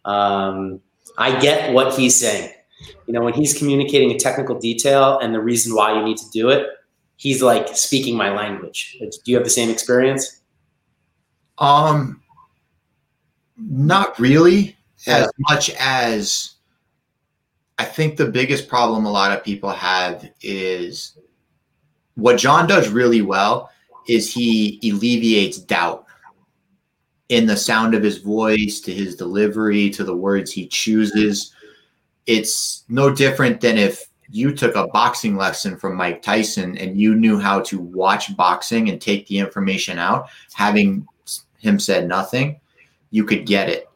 [0.05, 0.81] Um,
[1.19, 2.53] I get what he's saying.
[3.07, 6.31] You know, when he's communicating a technical detail and the reason why you need to
[6.31, 6.67] do it,
[7.17, 8.97] he's like speaking my language.
[9.01, 10.43] Do you have the same experience?
[11.59, 12.23] Um,
[13.57, 15.19] not really yeah.
[15.19, 16.55] as much as
[17.79, 21.17] I think the biggest problem a lot of people have is
[22.15, 23.71] what John does really well
[24.09, 26.07] is he alleviates doubt
[27.29, 31.53] in the sound of his voice, to his delivery, to the words he chooses.
[32.27, 37.15] It's no different than if you took a boxing lesson from Mike Tyson and you
[37.15, 41.07] knew how to watch boxing and take the information out, having
[41.59, 42.61] him said nothing,
[43.17, 43.89] you could get it.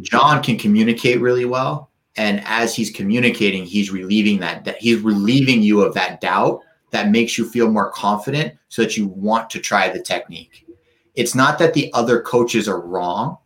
[0.00, 1.90] John can communicate really well.
[2.16, 7.10] And as he's communicating, he's relieving that, that he's relieving you of that doubt that
[7.10, 10.66] makes you feel more confident so that you want to try the technique.
[11.14, 13.36] It's not that the other coaches are wrong.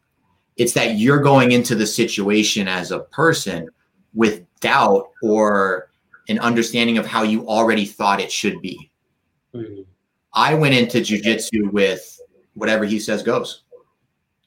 [0.57, 3.69] It's that you're going into the situation as a person
[4.15, 5.91] with doubt or
[6.29, 8.89] an understanding of how you already thought it should be.
[9.53, 9.83] Mm-hmm.
[10.33, 12.21] I went into jujitsu with
[12.55, 13.65] whatever he says goes.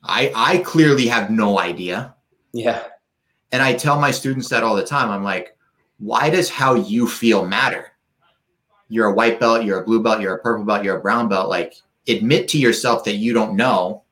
[0.06, 2.16] I I clearly have no idea.
[2.54, 2.84] Yeah.
[3.52, 5.10] And I tell my students that all the time.
[5.10, 5.58] I'm like,
[6.00, 7.92] why does how you feel matter?
[8.90, 11.30] You're a white belt, you're a blue belt, you're a purple belt, you're a brown
[11.30, 11.50] belt.
[11.50, 11.76] Like,
[12.08, 14.04] admit to yourself that you don't know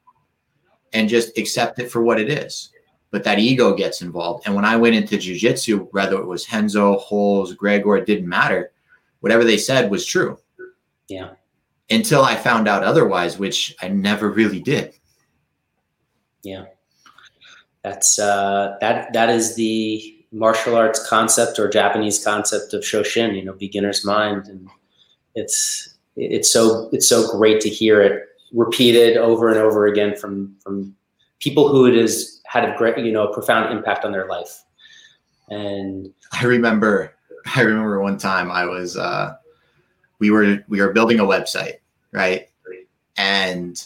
[0.93, 2.73] and just accept it for what it is
[3.13, 4.47] but that ego gets involved.
[4.47, 8.71] And when I went into jujitsu, whether it was Renzo, Rolles, Gregor, it didn't matter.
[9.19, 10.39] Whatever they said was true.
[11.07, 11.33] Yeah.
[11.91, 14.95] Until I found out otherwise, which I never really did.
[16.43, 16.65] Yeah.
[17.83, 23.43] That's uh that that is the martial arts concept or Japanese concept of Shoshin, you
[23.43, 24.47] know, beginner's mind.
[24.47, 24.69] And
[25.35, 30.55] it's it's so it's so great to hear it repeated over and over again from
[30.63, 30.95] from
[31.39, 34.63] people who it is had a great, you know, a profound impact on their life.
[35.49, 37.13] And I remember,
[37.55, 39.35] I remember one time I was, uh,
[40.19, 41.79] we were, we were building a website,
[42.11, 42.49] right?
[43.17, 43.83] And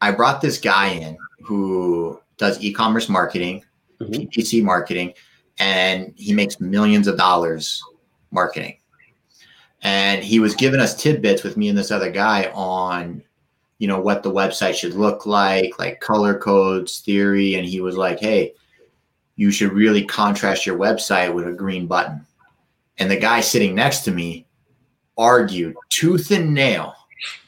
[0.00, 3.64] I brought this guy in who does e-commerce marketing,
[4.00, 4.12] mm-hmm.
[4.12, 5.14] PPC marketing,
[5.58, 7.82] and he makes millions of dollars
[8.30, 8.78] marketing.
[9.82, 13.22] And he was giving us tidbits with me and this other guy on
[13.80, 17.96] you know what the website should look like like color codes theory and he was
[17.96, 18.52] like hey
[19.36, 22.24] you should really contrast your website with a green button
[22.98, 24.46] and the guy sitting next to me
[25.16, 26.94] argued tooth and nail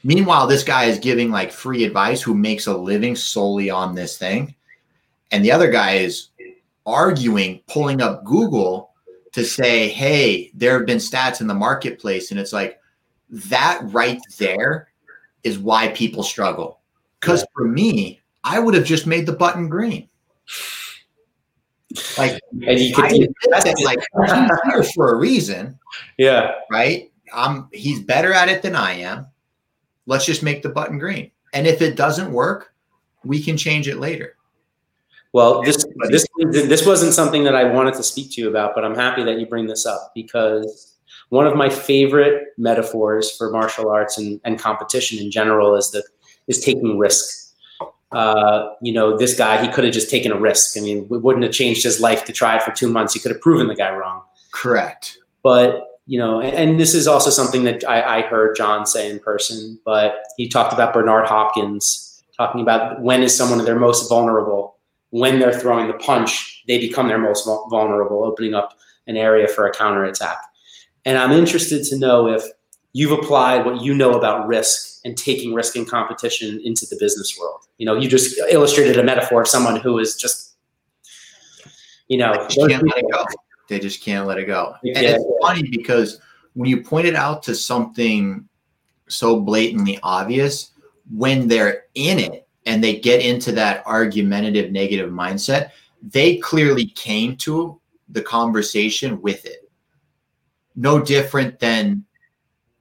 [0.03, 4.17] meanwhile this guy is giving like free advice who makes a living solely on this
[4.17, 4.53] thing
[5.31, 6.29] and the other guy is
[6.85, 8.91] arguing pulling up google
[9.31, 12.79] to say hey there have been stats in the marketplace and it's like
[13.29, 14.89] that right there
[15.43, 16.79] is why people struggle.
[17.19, 17.47] Because yeah.
[17.55, 20.09] for me, I would have just made the button green.
[22.17, 23.05] Like, and you could
[23.51, 25.79] that, like he's here for a reason.
[26.17, 26.53] Yeah.
[26.71, 27.11] Right.
[27.31, 29.27] I'm, he's better at it than I am.
[30.05, 31.31] Let's just make the button green.
[31.53, 32.73] And if it doesn't work,
[33.23, 34.35] we can change it later.
[35.31, 38.85] Well, this this this wasn't something that I wanted to speak to you about, but
[38.85, 40.97] I'm happy that you bring this up because
[41.29, 46.03] one of my favorite metaphors for martial arts and, and competition in general is the
[46.47, 47.55] is taking risk.
[48.13, 50.77] uh, you know, this guy, he could have just taken a risk.
[50.77, 53.13] I mean, we wouldn't have changed his life to try it for two months.
[53.13, 54.21] He could have proven the guy wrong.
[54.51, 55.17] Correct.
[55.41, 59.09] But you know, and, and this is also something that I, I heard John say
[59.09, 59.79] in person.
[59.85, 64.73] But he talked about Bernard Hopkins talking about when is someone their most vulnerable
[65.13, 68.75] when they're throwing the punch, they become their most vulnerable, opening up
[69.05, 70.37] an area for a counterattack.
[71.05, 72.43] And I'm interested to know if
[72.93, 77.37] you've applied what you know about risk and taking risk in competition into the business
[77.39, 77.61] world.
[77.77, 80.55] You know, you just illustrated a metaphor of someone who is just,
[82.07, 82.47] you know,
[83.79, 84.75] they can't let it go.
[84.83, 84.99] They just can't let it go.
[84.99, 86.19] And it's funny because
[86.53, 88.47] when you point it out to something
[89.07, 90.71] so blatantly obvious,
[91.13, 95.71] when they're in it and they get into that argumentative negative mindset,
[96.01, 99.69] they clearly came to the conversation with it.
[100.75, 102.05] No different than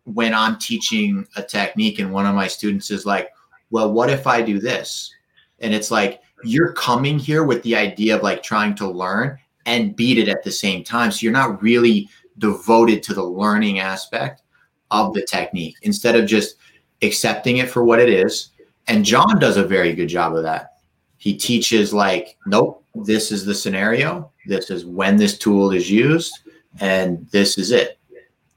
[0.05, 3.31] when I'm teaching a technique and one of my students is like,
[3.71, 5.15] well, what if I do this?
[5.61, 9.97] And it's like, you're coming here with the idea of like trying to learn and
[9.97, 11.11] beat it at the same time.
[11.11, 12.09] So you're not really
[12.39, 14.43] devoted to the learning aspect
[14.91, 16.57] of the technique instead of just
[17.03, 18.51] accepting it for what it is.
[18.89, 20.79] And John does a very good job of that.
[21.19, 24.33] He teaches, like, nope, this is the scenario.
[24.47, 26.33] This is when this tool is used,
[26.81, 27.99] and this is it.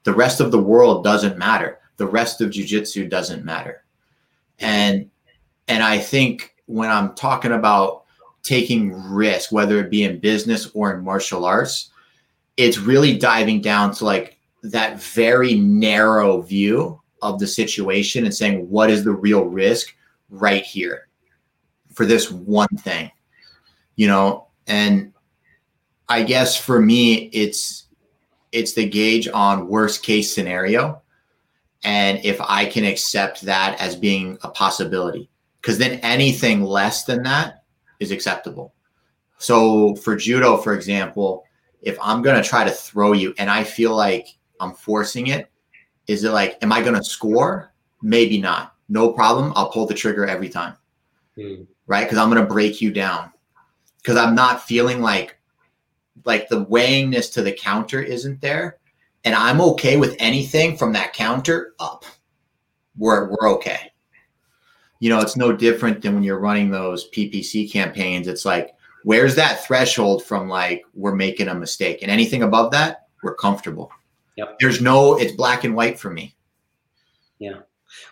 [0.03, 1.79] The rest of the world doesn't matter.
[1.97, 3.83] The rest of jujitsu doesn't matter.
[4.59, 5.09] And
[5.67, 8.04] and I think when I'm talking about
[8.45, 11.91] taking risk, whether it be in business or in martial arts,
[12.57, 18.69] it's really diving down to like that very narrow view of the situation and saying,
[18.69, 19.95] what is the real risk
[20.29, 21.07] right here
[21.93, 23.11] for this one thing?
[23.95, 25.11] You know, and
[26.07, 27.87] I guess for me, it's
[28.51, 31.01] it's the gauge on worst case scenario
[31.83, 35.29] and if i can accept that as being a possibility
[35.61, 37.64] because then anything less than that
[37.99, 38.73] is acceptable
[39.37, 41.43] so for judo for example
[41.81, 44.27] if i'm going to try to throw you and i feel like
[44.59, 45.49] i'm forcing it
[46.07, 49.93] is it like am i going to score maybe not no problem i'll pull the
[49.93, 50.75] trigger every time
[51.37, 51.65] mm.
[51.87, 53.31] right because i'm going to break you down
[53.97, 55.35] because i'm not feeling like
[56.23, 58.77] like the weighingness to the counter isn't there.
[59.23, 62.05] And I'm okay with anything from that counter up.
[62.97, 63.91] We're, we're okay.
[65.05, 68.27] You know, it's no different than when you're running those PPC campaigns.
[68.27, 71.99] It's like, where's that threshold from like, we're making a mistake?
[72.01, 73.91] And anything above that, we're comfortable.
[74.35, 74.57] Yep.
[74.59, 76.35] There's no, it's black and white for me.
[77.37, 77.59] Yeah.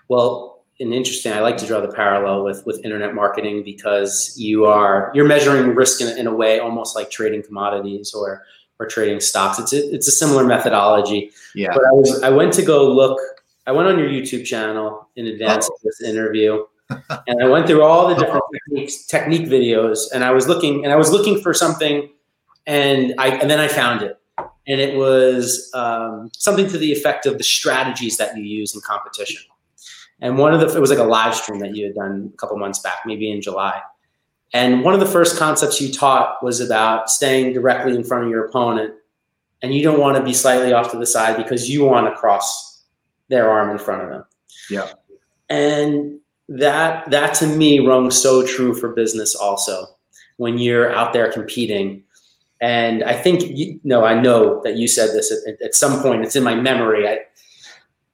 [0.07, 1.33] Well, and interesting.
[1.33, 5.73] I like to draw the parallel with with internet marketing because you are you're measuring
[5.73, 8.43] risk in, in a way almost like trading commodities or
[8.79, 9.57] or trading stocks.
[9.57, 11.31] It's a, it's a similar methodology.
[11.55, 11.71] Yeah.
[11.73, 13.19] But I was I went to go look.
[13.65, 15.73] I went on your YouTube channel in advance oh.
[15.73, 20.31] of this interview, and I went through all the different techniques, technique videos, and I
[20.31, 22.09] was looking and I was looking for something,
[22.65, 27.25] and I and then I found it, and it was um, something to the effect
[27.25, 29.41] of the strategies that you use in competition.
[30.21, 32.37] And one of the, it was like a live stream that you had done a
[32.37, 33.81] couple months back, maybe in July.
[34.53, 38.29] And one of the first concepts you taught was about staying directly in front of
[38.29, 38.93] your opponent.
[39.61, 42.15] And you don't want to be slightly off to the side because you want to
[42.15, 42.83] cross
[43.29, 44.25] their arm in front of them.
[44.69, 44.91] Yeah.
[45.49, 46.19] And
[46.49, 49.87] that, that to me rung so true for business also
[50.37, 52.03] when you're out there competing.
[52.61, 56.23] And I think, you know, I know that you said this at, at some point,
[56.23, 57.07] it's in my memory.
[57.07, 57.19] I,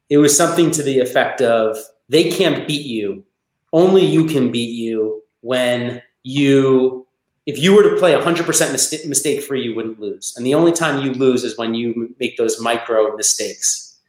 [0.10, 1.78] it was something to the effect of
[2.10, 3.24] they can't beat you.
[3.72, 7.06] Only you can beat you when you,
[7.46, 10.34] if you were to play 100% mis- mistake free, you wouldn't lose.
[10.36, 14.00] And the only time you lose is when you make those micro mistakes.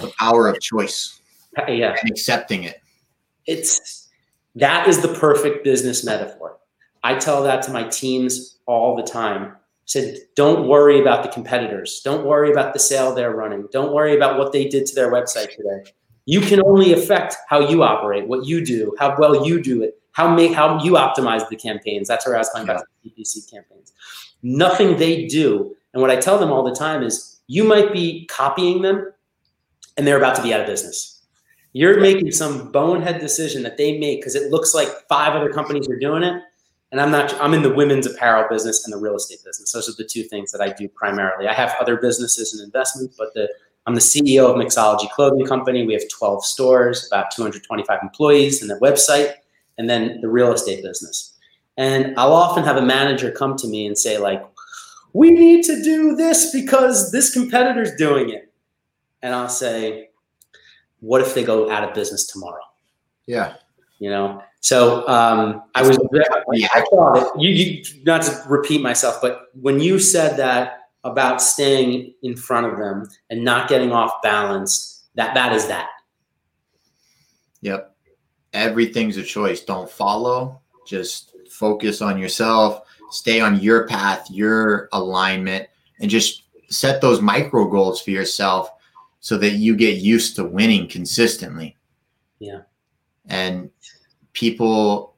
[0.00, 1.20] The power of choice.
[1.58, 1.96] Uh, yeah.
[2.00, 2.79] And accepting it.
[3.46, 4.08] It's,
[4.54, 6.58] that is the perfect business metaphor.
[7.02, 12.00] I tell that to my teams all the time said, don't worry about the competitors.
[12.04, 13.66] Don't worry about the sale they're running.
[13.72, 15.90] Don't worry about what they did to their website today.
[16.26, 20.00] You can only affect how you operate, what you do, how well you do it,
[20.12, 22.06] how make how you optimize the campaigns.
[22.06, 22.74] That's where I was talking yeah.
[22.74, 23.92] about the PPC campaigns.
[24.42, 28.26] Nothing they do, and what I tell them all the time is, you might be
[28.26, 29.12] copying them,
[29.96, 31.19] and they're about to be out of business.
[31.72, 35.88] You're making some bonehead decision that they make because it looks like five other companies
[35.88, 36.42] are doing it,
[36.90, 39.72] and I'm not I'm in the women's apparel business and the real estate business.
[39.72, 41.46] Those are the two things that I do primarily.
[41.46, 43.48] I have other businesses and investments, but the
[43.86, 45.86] I'm the CEO of Mixology Clothing Company.
[45.86, 49.34] We have 12 stores, about 225 employees, and the website,
[49.78, 51.36] and then the real estate business.
[51.76, 54.44] And I'll often have a manager come to me and say, like,
[55.12, 58.52] we need to do this because this competitor's doing it.
[59.22, 60.09] And I'll say,
[61.00, 62.62] what if they go out of business tomorrow?
[63.26, 63.54] Yeah.
[63.98, 69.20] You know, So um, I was, I thought it, you, you, not to repeat myself,
[69.20, 74.22] but when you said that about staying in front of them and not getting off
[74.22, 75.88] balance, that that is that.
[77.60, 77.94] Yep.
[78.54, 79.60] Everything's a choice.
[79.60, 80.60] Don't follow.
[80.86, 82.82] Just focus on yourself.
[83.10, 85.68] Stay on your path, your alignment,
[86.00, 88.70] and just set those micro goals for yourself
[89.20, 91.76] so that you get used to winning consistently.
[92.38, 92.62] Yeah.
[93.26, 93.70] And
[94.32, 95.14] people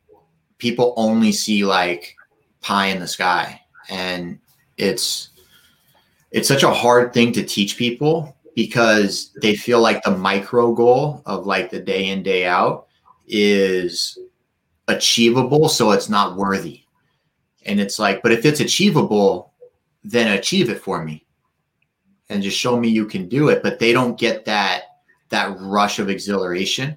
[0.58, 2.14] people only see like
[2.60, 4.38] pie in the sky and
[4.76, 5.30] it's
[6.30, 11.22] it's such a hard thing to teach people because they feel like the micro goal
[11.26, 12.86] of like the day in day out
[13.26, 14.18] is
[14.88, 16.82] achievable so it's not worthy
[17.66, 19.52] and it's like but if it's achievable
[20.04, 21.24] then achieve it for me
[22.32, 23.62] and just show me you can do it.
[23.62, 24.84] But they don't get that
[25.28, 26.96] that rush of exhilaration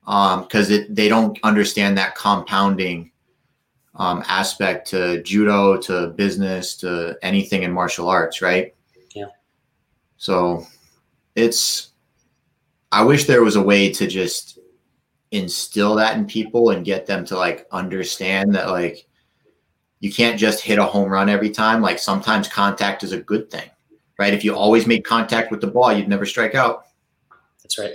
[0.00, 3.10] because um, they don't understand that compounding
[3.94, 8.74] um, aspect to judo to business to anything in martial arts right?
[9.14, 9.26] Yeah.
[10.18, 10.66] So
[11.34, 11.90] it's
[12.92, 14.58] i wish there was a way to just
[15.32, 19.06] instill that in people and get them to like understand that like
[20.00, 21.80] you can't just hit a home run every time.
[21.82, 23.68] Like sometimes contact is a good thing
[24.18, 26.86] right if you always make contact with the ball you'd never strike out
[27.62, 27.94] that's right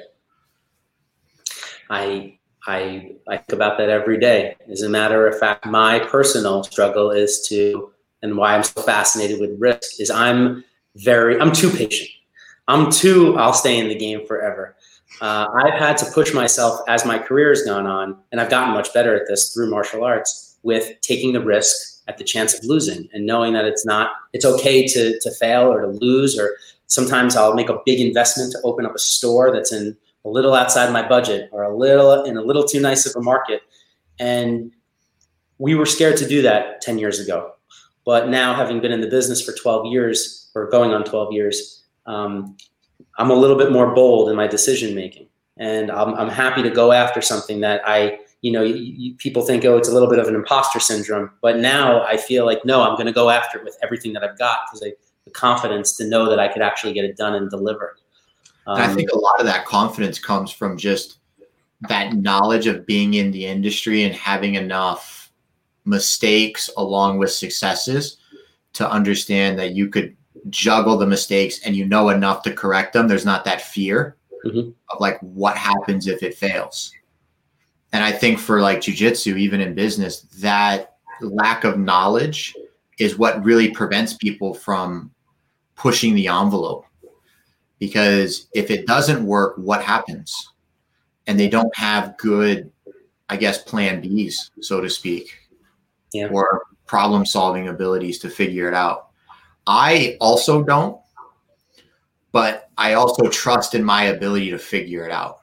[1.92, 4.56] I I I think about that every day.
[4.72, 7.92] As a matter of fact, my personal struggle is to,
[8.22, 10.64] and why I'm so fascinated with risk is I'm
[10.96, 12.10] very I'm too patient.
[12.68, 14.76] I'm too I'll stay in the game forever.
[15.20, 18.74] Uh, I've had to push myself as my career has gone on, and I've gotten
[18.74, 22.64] much better at this through martial arts with taking the risk at the chance of
[22.66, 26.56] losing and knowing that it's not it's okay to to fail or to lose or
[26.88, 29.96] sometimes I'll make a big investment to open up a store that's in
[30.26, 33.24] a little outside my budget or a little in a little too nice of a
[33.24, 33.62] market.
[34.20, 34.72] And
[35.58, 37.54] we were scared to do that 10 years ago.
[38.06, 41.84] But now, having been in the business for 12 years or going on 12 years,
[42.08, 42.58] um,
[43.18, 45.28] I'm a little bit more bold in my decision making.
[45.58, 49.44] And I'm, I'm happy to go after something that I, you know, you, you, people
[49.44, 51.30] think, oh, it's a little bit of an imposter syndrome.
[51.42, 54.24] But now I feel like, no, I'm going to go after it with everything that
[54.24, 54.94] I've got because I
[55.26, 57.98] the confidence to know that I could actually get it done and deliver.
[58.68, 61.18] Um, I think a lot of that confidence comes from just
[61.90, 65.32] that knowledge of being in the industry and having enough
[65.86, 68.18] mistakes along with successes
[68.74, 70.16] to understand that you could
[70.50, 73.08] juggle the mistakes and you know enough to correct them.
[73.08, 74.16] There's not that fear
[74.46, 74.70] mm-hmm.
[74.90, 76.94] of like what happens if it fails.
[77.94, 82.56] And I think for like jujitsu, even in business, that lack of knowledge
[83.00, 85.12] is what really prevents people from
[85.76, 86.86] pushing the envelope
[87.82, 90.54] because if it doesn't work, what happens?
[91.26, 92.72] And they don't have good,
[93.28, 95.36] I guess, plan Bs, so to speak,
[96.14, 96.28] yeah.
[96.28, 99.08] or problem solving abilities to figure it out.
[99.66, 101.02] I also don't,
[102.32, 105.41] but I also trust in my ability to figure it out.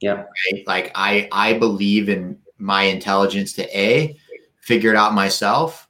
[0.00, 0.24] Yeah.
[0.52, 0.66] Right?
[0.66, 4.16] Like I I believe in my intelligence to A,
[4.60, 5.88] figure it out myself,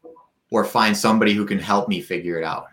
[0.50, 2.66] or find somebody who can help me figure it out.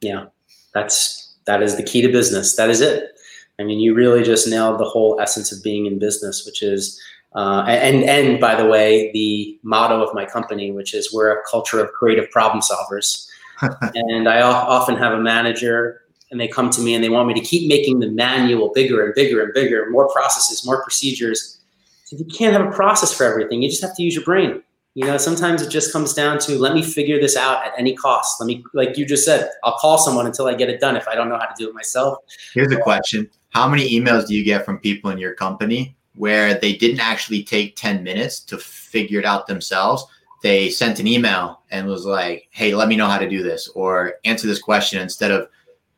[0.00, 0.26] Yeah.
[0.74, 2.56] That's that is the key to business.
[2.56, 3.10] That is it.
[3.58, 7.00] I mean, you really just nailed the whole essence of being in business, which is,
[7.34, 11.42] uh, and and by the way, the motto of my company, which is we're a
[11.48, 13.28] culture of creative problem solvers.
[13.94, 16.02] and I often have a manager,
[16.34, 19.04] and they come to me and they want me to keep making the manual bigger
[19.04, 21.60] and bigger and bigger, more processes, more procedures.
[22.06, 23.62] So you can't have a process for everything.
[23.62, 24.60] You just have to use your brain.
[24.94, 27.94] You know, sometimes it just comes down to let me figure this out at any
[27.94, 28.40] cost.
[28.40, 31.06] Let me, like you just said, I'll call someone until I get it done if
[31.06, 32.18] I don't know how to do it myself.
[32.52, 36.54] Here's a question How many emails do you get from people in your company where
[36.58, 40.04] they didn't actually take 10 minutes to figure it out themselves?
[40.42, 43.68] They sent an email and was like, hey, let me know how to do this
[43.68, 45.48] or answer this question instead of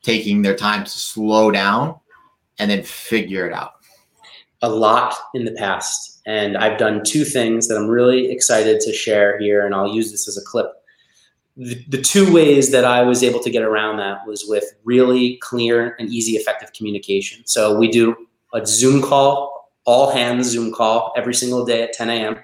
[0.02, 1.98] taking their time to slow down
[2.58, 3.72] and then figure it out.
[4.62, 8.92] A lot in the past and I've done two things that I'm really excited to
[8.92, 10.66] share here, and I'll use this as a clip.
[11.56, 15.36] The, the two ways that I was able to get around that was with really
[15.36, 17.46] clear and easy, effective communication.
[17.46, 18.14] So we do
[18.52, 22.40] a Zoom call, all hands Zoom call every single day at 10 a.m.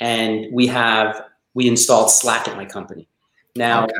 [0.00, 1.22] And we have
[1.52, 3.06] we installed Slack at my company.
[3.54, 3.92] Now okay.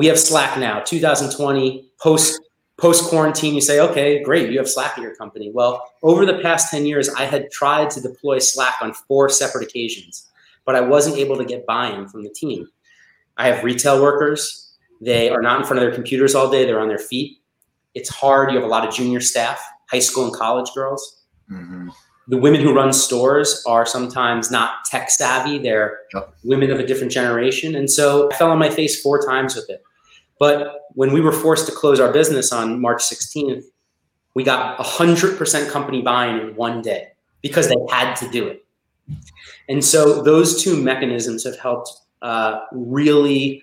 [0.00, 2.40] We have Slack now, 2020 post
[2.78, 5.50] post quarantine, you say, okay, great, you have Slack at your company.
[5.52, 9.62] Well, over the past 10 years, I had tried to deploy Slack on four separate
[9.68, 10.26] occasions,
[10.64, 12.66] but I wasn't able to get buy in from the team.
[13.36, 14.72] I have retail workers.
[15.02, 17.36] They are not in front of their computers all day, they're on their feet.
[17.94, 18.50] It's hard.
[18.50, 21.02] You have a lot of junior staff, high school and college girls.
[21.52, 21.88] Mm-hmm.
[22.28, 25.58] the women who run stores are sometimes not tech savvy.
[25.58, 26.34] They're Yep.
[26.44, 27.74] women of a different generation.
[27.74, 29.82] And so I fell on my face four times with it.
[30.40, 33.62] But when we were forced to close our business on March 16th,
[34.34, 37.08] we got 100% company buy-in in one day
[37.42, 38.64] because they had to do it.
[39.68, 43.62] And so those two mechanisms have helped uh, really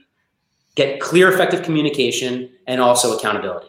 [0.75, 3.67] get clear, effective communication and also accountability.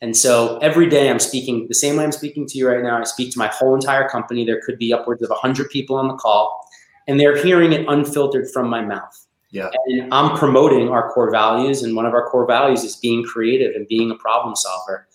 [0.00, 3.00] And so every day I'm speaking the same way I'm speaking to you right now.
[3.00, 4.44] I speak to my whole entire company.
[4.44, 6.68] There could be upwards of 100 people on the call,
[7.08, 9.23] and they're hearing it unfiltered from my mouth.
[9.54, 9.70] Yeah.
[9.86, 13.76] And I'm promoting our core values, and one of our core values is being creative
[13.76, 15.06] and being a problem solver.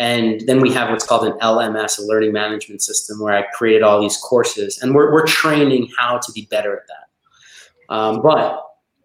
[0.00, 3.84] And then we have what's called an LMS, a learning management system, where I created
[3.84, 7.94] all these courses, and we're, we're training how to be better at that.
[7.94, 8.60] Um, but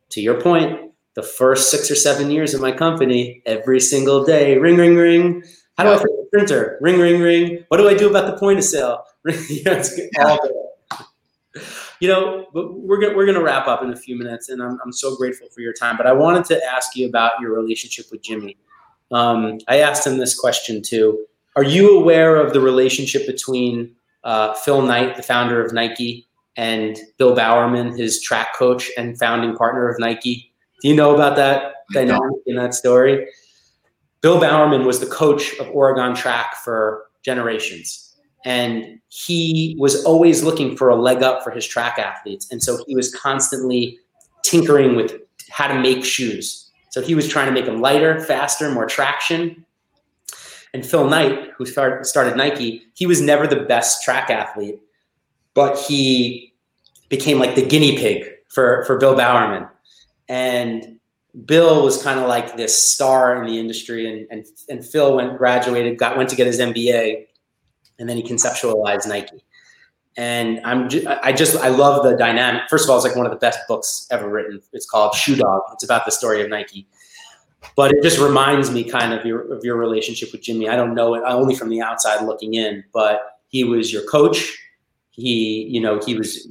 [0.09, 4.57] to your point, the first six or seven years of my company, every single day,
[4.57, 5.43] ring, ring, ring.
[5.77, 6.79] How do I fix the printer?
[6.81, 7.65] Ring, ring, ring.
[7.67, 9.03] What do I do about the point of sale?
[9.25, 10.71] know, it's all.
[12.01, 14.61] You know, but we're gonna, we're going to wrap up in a few minutes, and
[14.61, 15.97] I'm, I'm so grateful for your time.
[15.97, 18.57] But I wanted to ask you about your relationship with Jimmy.
[19.11, 21.25] Um, I asked him this question too.
[21.55, 26.97] Are you aware of the relationship between uh, Phil Knight, the founder of Nike, and
[27.17, 30.51] Bill Bowerman, his track coach and founding partner of Nike?
[30.81, 33.27] Do you know about that dynamic in that story?
[34.21, 38.10] Bill Bowerman was the coach of Oregon track for generations.
[38.45, 42.47] And he was always looking for a leg up for his track athletes.
[42.51, 43.99] And so he was constantly
[44.43, 45.13] tinkering with
[45.49, 46.69] how to make shoes.
[46.89, 49.65] So he was trying to make them lighter, faster, more traction.
[50.73, 54.79] And Phil Knight, who started, Nike, he was never the best track athlete,
[55.53, 56.53] but he
[57.09, 59.67] became like the guinea pig for, for Bill Bowerman
[60.31, 60.97] and
[61.45, 65.37] Bill was kind of like this star in the industry, and and and Phil went
[65.37, 67.27] graduated, got went to get his MBA,
[68.01, 69.45] and then he conceptualized Nike.
[70.17, 72.63] And I'm ju- I just I love the dynamic.
[72.69, 74.59] First of all, it's like one of the best books ever written.
[74.73, 75.61] It's called Shoe Dog.
[75.71, 76.85] It's about the story of Nike.
[77.77, 80.67] But it just reminds me kind of your of your relationship with Jimmy.
[80.67, 84.03] I don't know it uh, only from the outside looking in, but he was your
[84.03, 84.57] coach.
[85.11, 86.47] He, you know, he was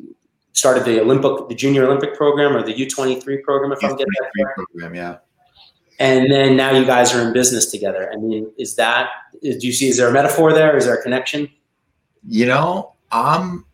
[0.53, 4.31] started the Olympic, the junior Olympic program or the U23 program, if I'm getting that
[4.39, 4.57] correct.
[4.57, 5.17] program, yeah.
[6.01, 8.11] And then now you guys are in business together.
[8.11, 9.11] I mean, is that,
[9.43, 10.75] do you see, is there a metaphor there?
[10.77, 11.49] Is there a connection?
[12.27, 13.65] You know, I'm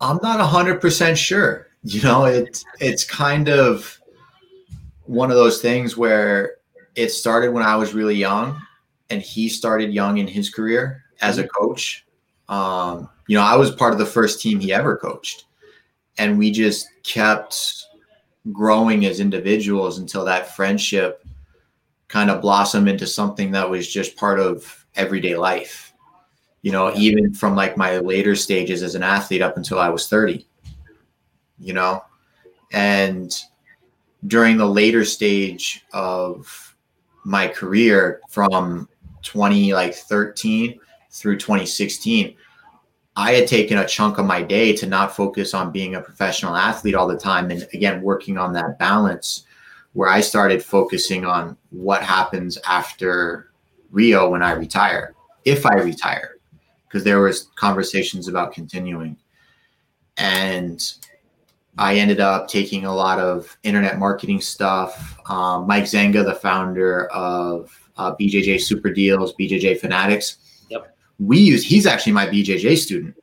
[0.00, 1.68] I'm not hundred percent sure.
[1.82, 4.00] You know, it's it's kind of
[5.04, 6.56] one of those things where
[6.94, 8.60] it started when I was really young,
[9.08, 12.04] and he started young in his career as a coach.
[12.48, 15.44] Um, you know, I was part of the first team he ever coached,
[16.18, 17.85] and we just kept
[18.52, 21.24] growing as individuals until that friendship
[22.08, 25.92] kind of blossomed into something that was just part of everyday life.
[26.62, 30.08] You know, even from like my later stages as an athlete up until I was
[30.08, 30.46] 30.
[31.58, 32.04] You know,
[32.72, 33.34] and
[34.26, 36.76] during the later stage of
[37.24, 38.88] my career from
[39.22, 40.78] 20 like 13
[41.10, 42.36] through 2016
[43.16, 46.54] I had taken a chunk of my day to not focus on being a professional
[46.54, 49.44] athlete all the time and again working on that balance
[49.94, 53.50] where I started focusing on what happens after
[53.90, 55.14] Rio when I retire
[55.46, 56.36] if I retire
[56.86, 59.16] because there was conversations about continuing.
[60.18, 60.82] And
[61.78, 65.18] I ended up taking a lot of internet marketing stuff.
[65.30, 70.38] Um, Mike Zenga the founder of uh, BJJ Super Deals BJJ Fanatics
[71.18, 73.14] we use he's actually my BJJ student.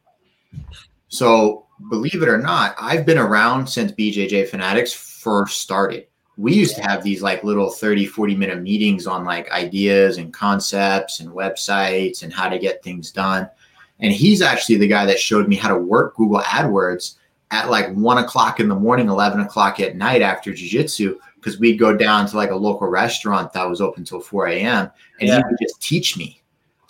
[1.10, 6.08] So believe it or not, I've been around since BJJ Fanatics first started.
[6.38, 10.34] We used to have these like little 30, 40 minute meetings on like ideas and
[10.34, 13.48] concepts and websites and how to get things done.
[14.00, 17.16] And he's actually the guy that showed me how to work Google AdWords
[17.52, 21.78] at like one o'clock in the morning, 11 o'clock at night after jujitsu, because we'd
[21.78, 24.90] go down to like a local restaurant that was open till 4 a.m.
[25.20, 25.38] and Yeah.
[25.38, 26.43] he would just teach me.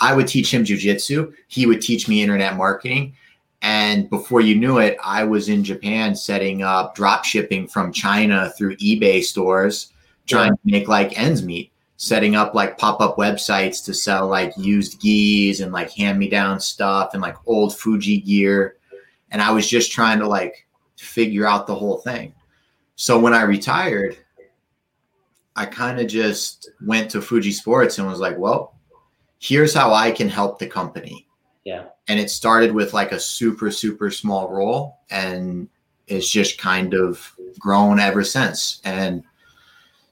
[0.04, 1.34] I would teach him jujitsu.
[1.48, 3.16] He would teach me internet marketing.
[3.62, 8.52] And before you knew it, I was in Japan setting up drop shipping from China
[8.58, 9.94] through eBay stores,
[10.28, 14.52] trying to make like ends meet, setting up like pop up websites to sell like
[14.58, 18.76] used gis and like hand me down stuff and like old Fuji gear.
[19.32, 22.34] And I was just trying to like figure out the whole thing.
[22.98, 24.18] So when I retired,
[25.56, 28.74] I kind of just went to Fuji Sports and was like, well,
[29.44, 31.28] here's how I can help the company.
[31.66, 31.88] Yeah.
[32.08, 35.00] And it started with like a super, super small role.
[35.10, 35.68] And
[36.08, 37.30] it's just kind of
[37.60, 38.80] grown ever since.
[38.86, 39.22] And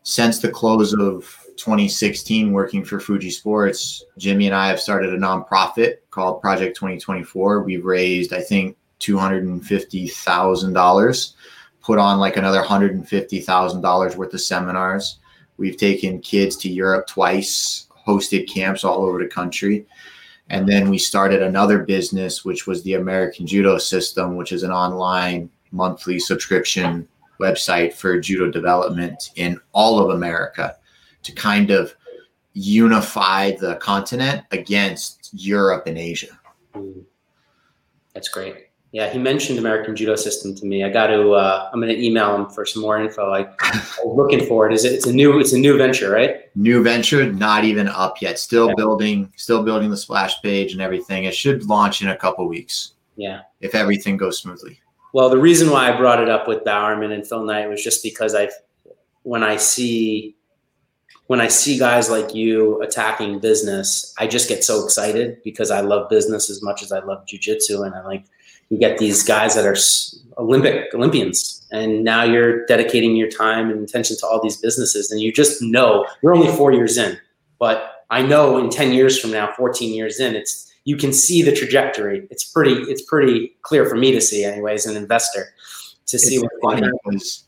[0.03, 5.17] since the close of 2016 working for Fuji Sports, Jimmy and I have started a
[5.17, 7.63] nonprofit called Project 2024.
[7.63, 11.34] We've raised, I think, $250,000,
[11.82, 15.19] put on like another $150,000 worth of seminars.
[15.55, 19.86] We've taken kids to Europe twice, hosted camps all over the country.
[20.49, 24.72] And then we started another business, which was the American Judo System, which is an
[24.72, 27.08] online monthly subscription
[27.39, 30.76] website for judo development in all of America
[31.24, 31.95] to kind of
[32.54, 36.38] unify the continent against Europe and Asia.
[38.14, 38.70] That's great.
[38.93, 40.83] Yeah, he mentioned American Judo System to me.
[40.83, 41.31] I got to.
[41.31, 43.31] Uh, I'm going to email him for some more info.
[43.31, 44.73] I, I'm looking for it.
[44.73, 44.91] Is it?
[44.91, 45.39] It's a new.
[45.39, 46.55] It's a new venture, right?
[46.55, 48.37] New venture, not even up yet.
[48.37, 48.75] Still yeah.
[48.75, 49.31] building.
[49.37, 51.23] Still building the splash page and everything.
[51.23, 52.93] It should launch in a couple weeks.
[53.15, 53.41] Yeah.
[53.61, 54.81] If everything goes smoothly.
[55.13, 58.01] Well, the reason why I brought it up with Bowerman and Phil Knight was just
[58.03, 58.49] because I,
[59.23, 60.35] when I see,
[61.27, 65.81] when I see guys like you attacking business, I just get so excited because I
[65.81, 68.25] love business as much as I love jujitsu, and I like
[68.72, 69.76] you get these guys that are
[70.41, 75.19] Olympic Olympians, and now you're dedicating your time and attention to all these businesses, and
[75.22, 77.19] you just know you're only four years in,
[77.59, 81.41] but I know in ten years from now, fourteen years in, it's you can see
[81.41, 82.28] the trajectory.
[82.32, 85.53] It's pretty it's pretty clear for me to see, anyway, as an investor,
[86.07, 87.43] to see it's what was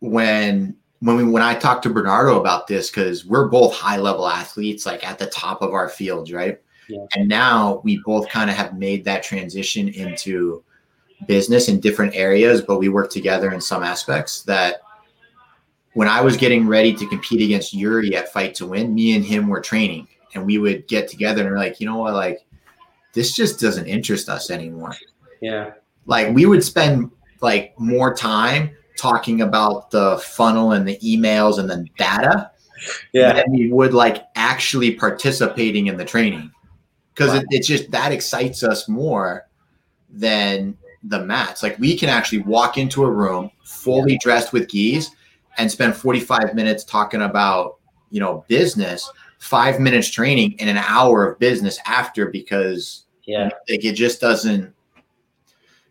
[0.00, 4.26] when when we when I talked to Bernardo about this because we're both high level
[4.26, 6.58] athletes, like at the top of our fields, right?
[6.90, 7.06] Yeah.
[7.14, 10.64] And now we both kind of have made that transition into
[11.26, 14.82] business in different areas, but we work together in some aspects that
[15.94, 19.24] when I was getting ready to compete against Yuri at Fight to Win, me and
[19.24, 22.44] him were training and we would get together and we're like, you know what, like
[23.12, 24.94] this just doesn't interest us anymore.
[25.40, 25.72] Yeah.
[26.06, 27.10] Like we would spend
[27.40, 32.50] like more time talking about the funnel and the emails and the data.
[33.12, 33.34] Yeah.
[33.34, 36.50] Than we would like actually participating in the training
[37.20, 37.40] because wow.
[37.40, 39.46] it, it's just that excites us more
[40.08, 41.62] than the mats.
[41.62, 44.18] Like we can actually walk into a room fully yeah.
[44.22, 45.10] dressed with gis
[45.58, 47.76] and spend 45 minutes talking about,
[48.08, 53.84] you know, business, five minutes training and an hour of business after because yeah, like
[53.84, 54.72] it just doesn't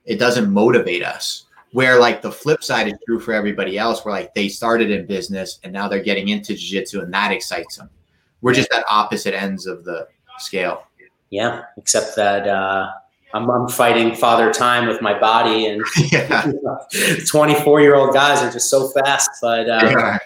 [0.05, 1.45] it doesn't motivate us.
[1.73, 5.05] Where like the flip side is true for everybody else, where like they started in
[5.05, 7.91] business and now they're getting into jiu-jitsu and that excites them.
[8.41, 10.07] We're just at opposite ends of the
[10.39, 10.88] scale.
[11.29, 12.89] Yeah, except that uh,
[13.33, 15.83] I'm, I'm fighting father time with my body, and
[17.27, 19.29] 24 year old guys are just so fast.
[19.41, 20.17] But uh, yeah.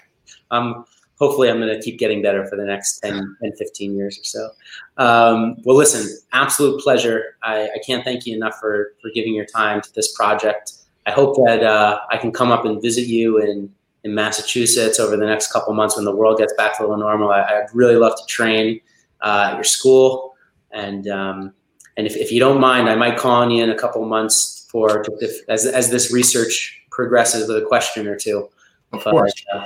[0.52, 0.86] I'm
[1.20, 4.24] hopefully I'm going to keep getting better for the next 10, 10 15 years or
[4.24, 4.50] so.
[4.98, 7.38] Um, well, listen, absolute pleasure.
[7.44, 10.74] I, I, can't thank you enough for for giving your time to this project.
[11.06, 13.74] I hope that uh, I can come up and visit you in
[14.04, 16.98] in Massachusetts over the next couple months when the world gets back to a little
[16.98, 17.32] normal.
[17.32, 18.82] I, would really love to train
[19.22, 20.33] uh, at your school.
[20.74, 21.54] And um,
[21.98, 24.68] and if, if you don't mind, I might call on you in a couple months
[24.70, 28.50] for if, as as this research progresses with a question or two.
[28.92, 29.34] Of course.
[29.54, 29.66] uh,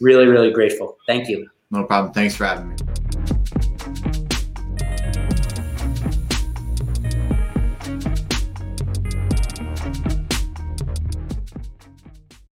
[0.00, 0.96] really, really grateful.
[1.06, 1.48] Thank you.
[1.70, 2.12] No problem.
[2.12, 2.76] Thanks for having me.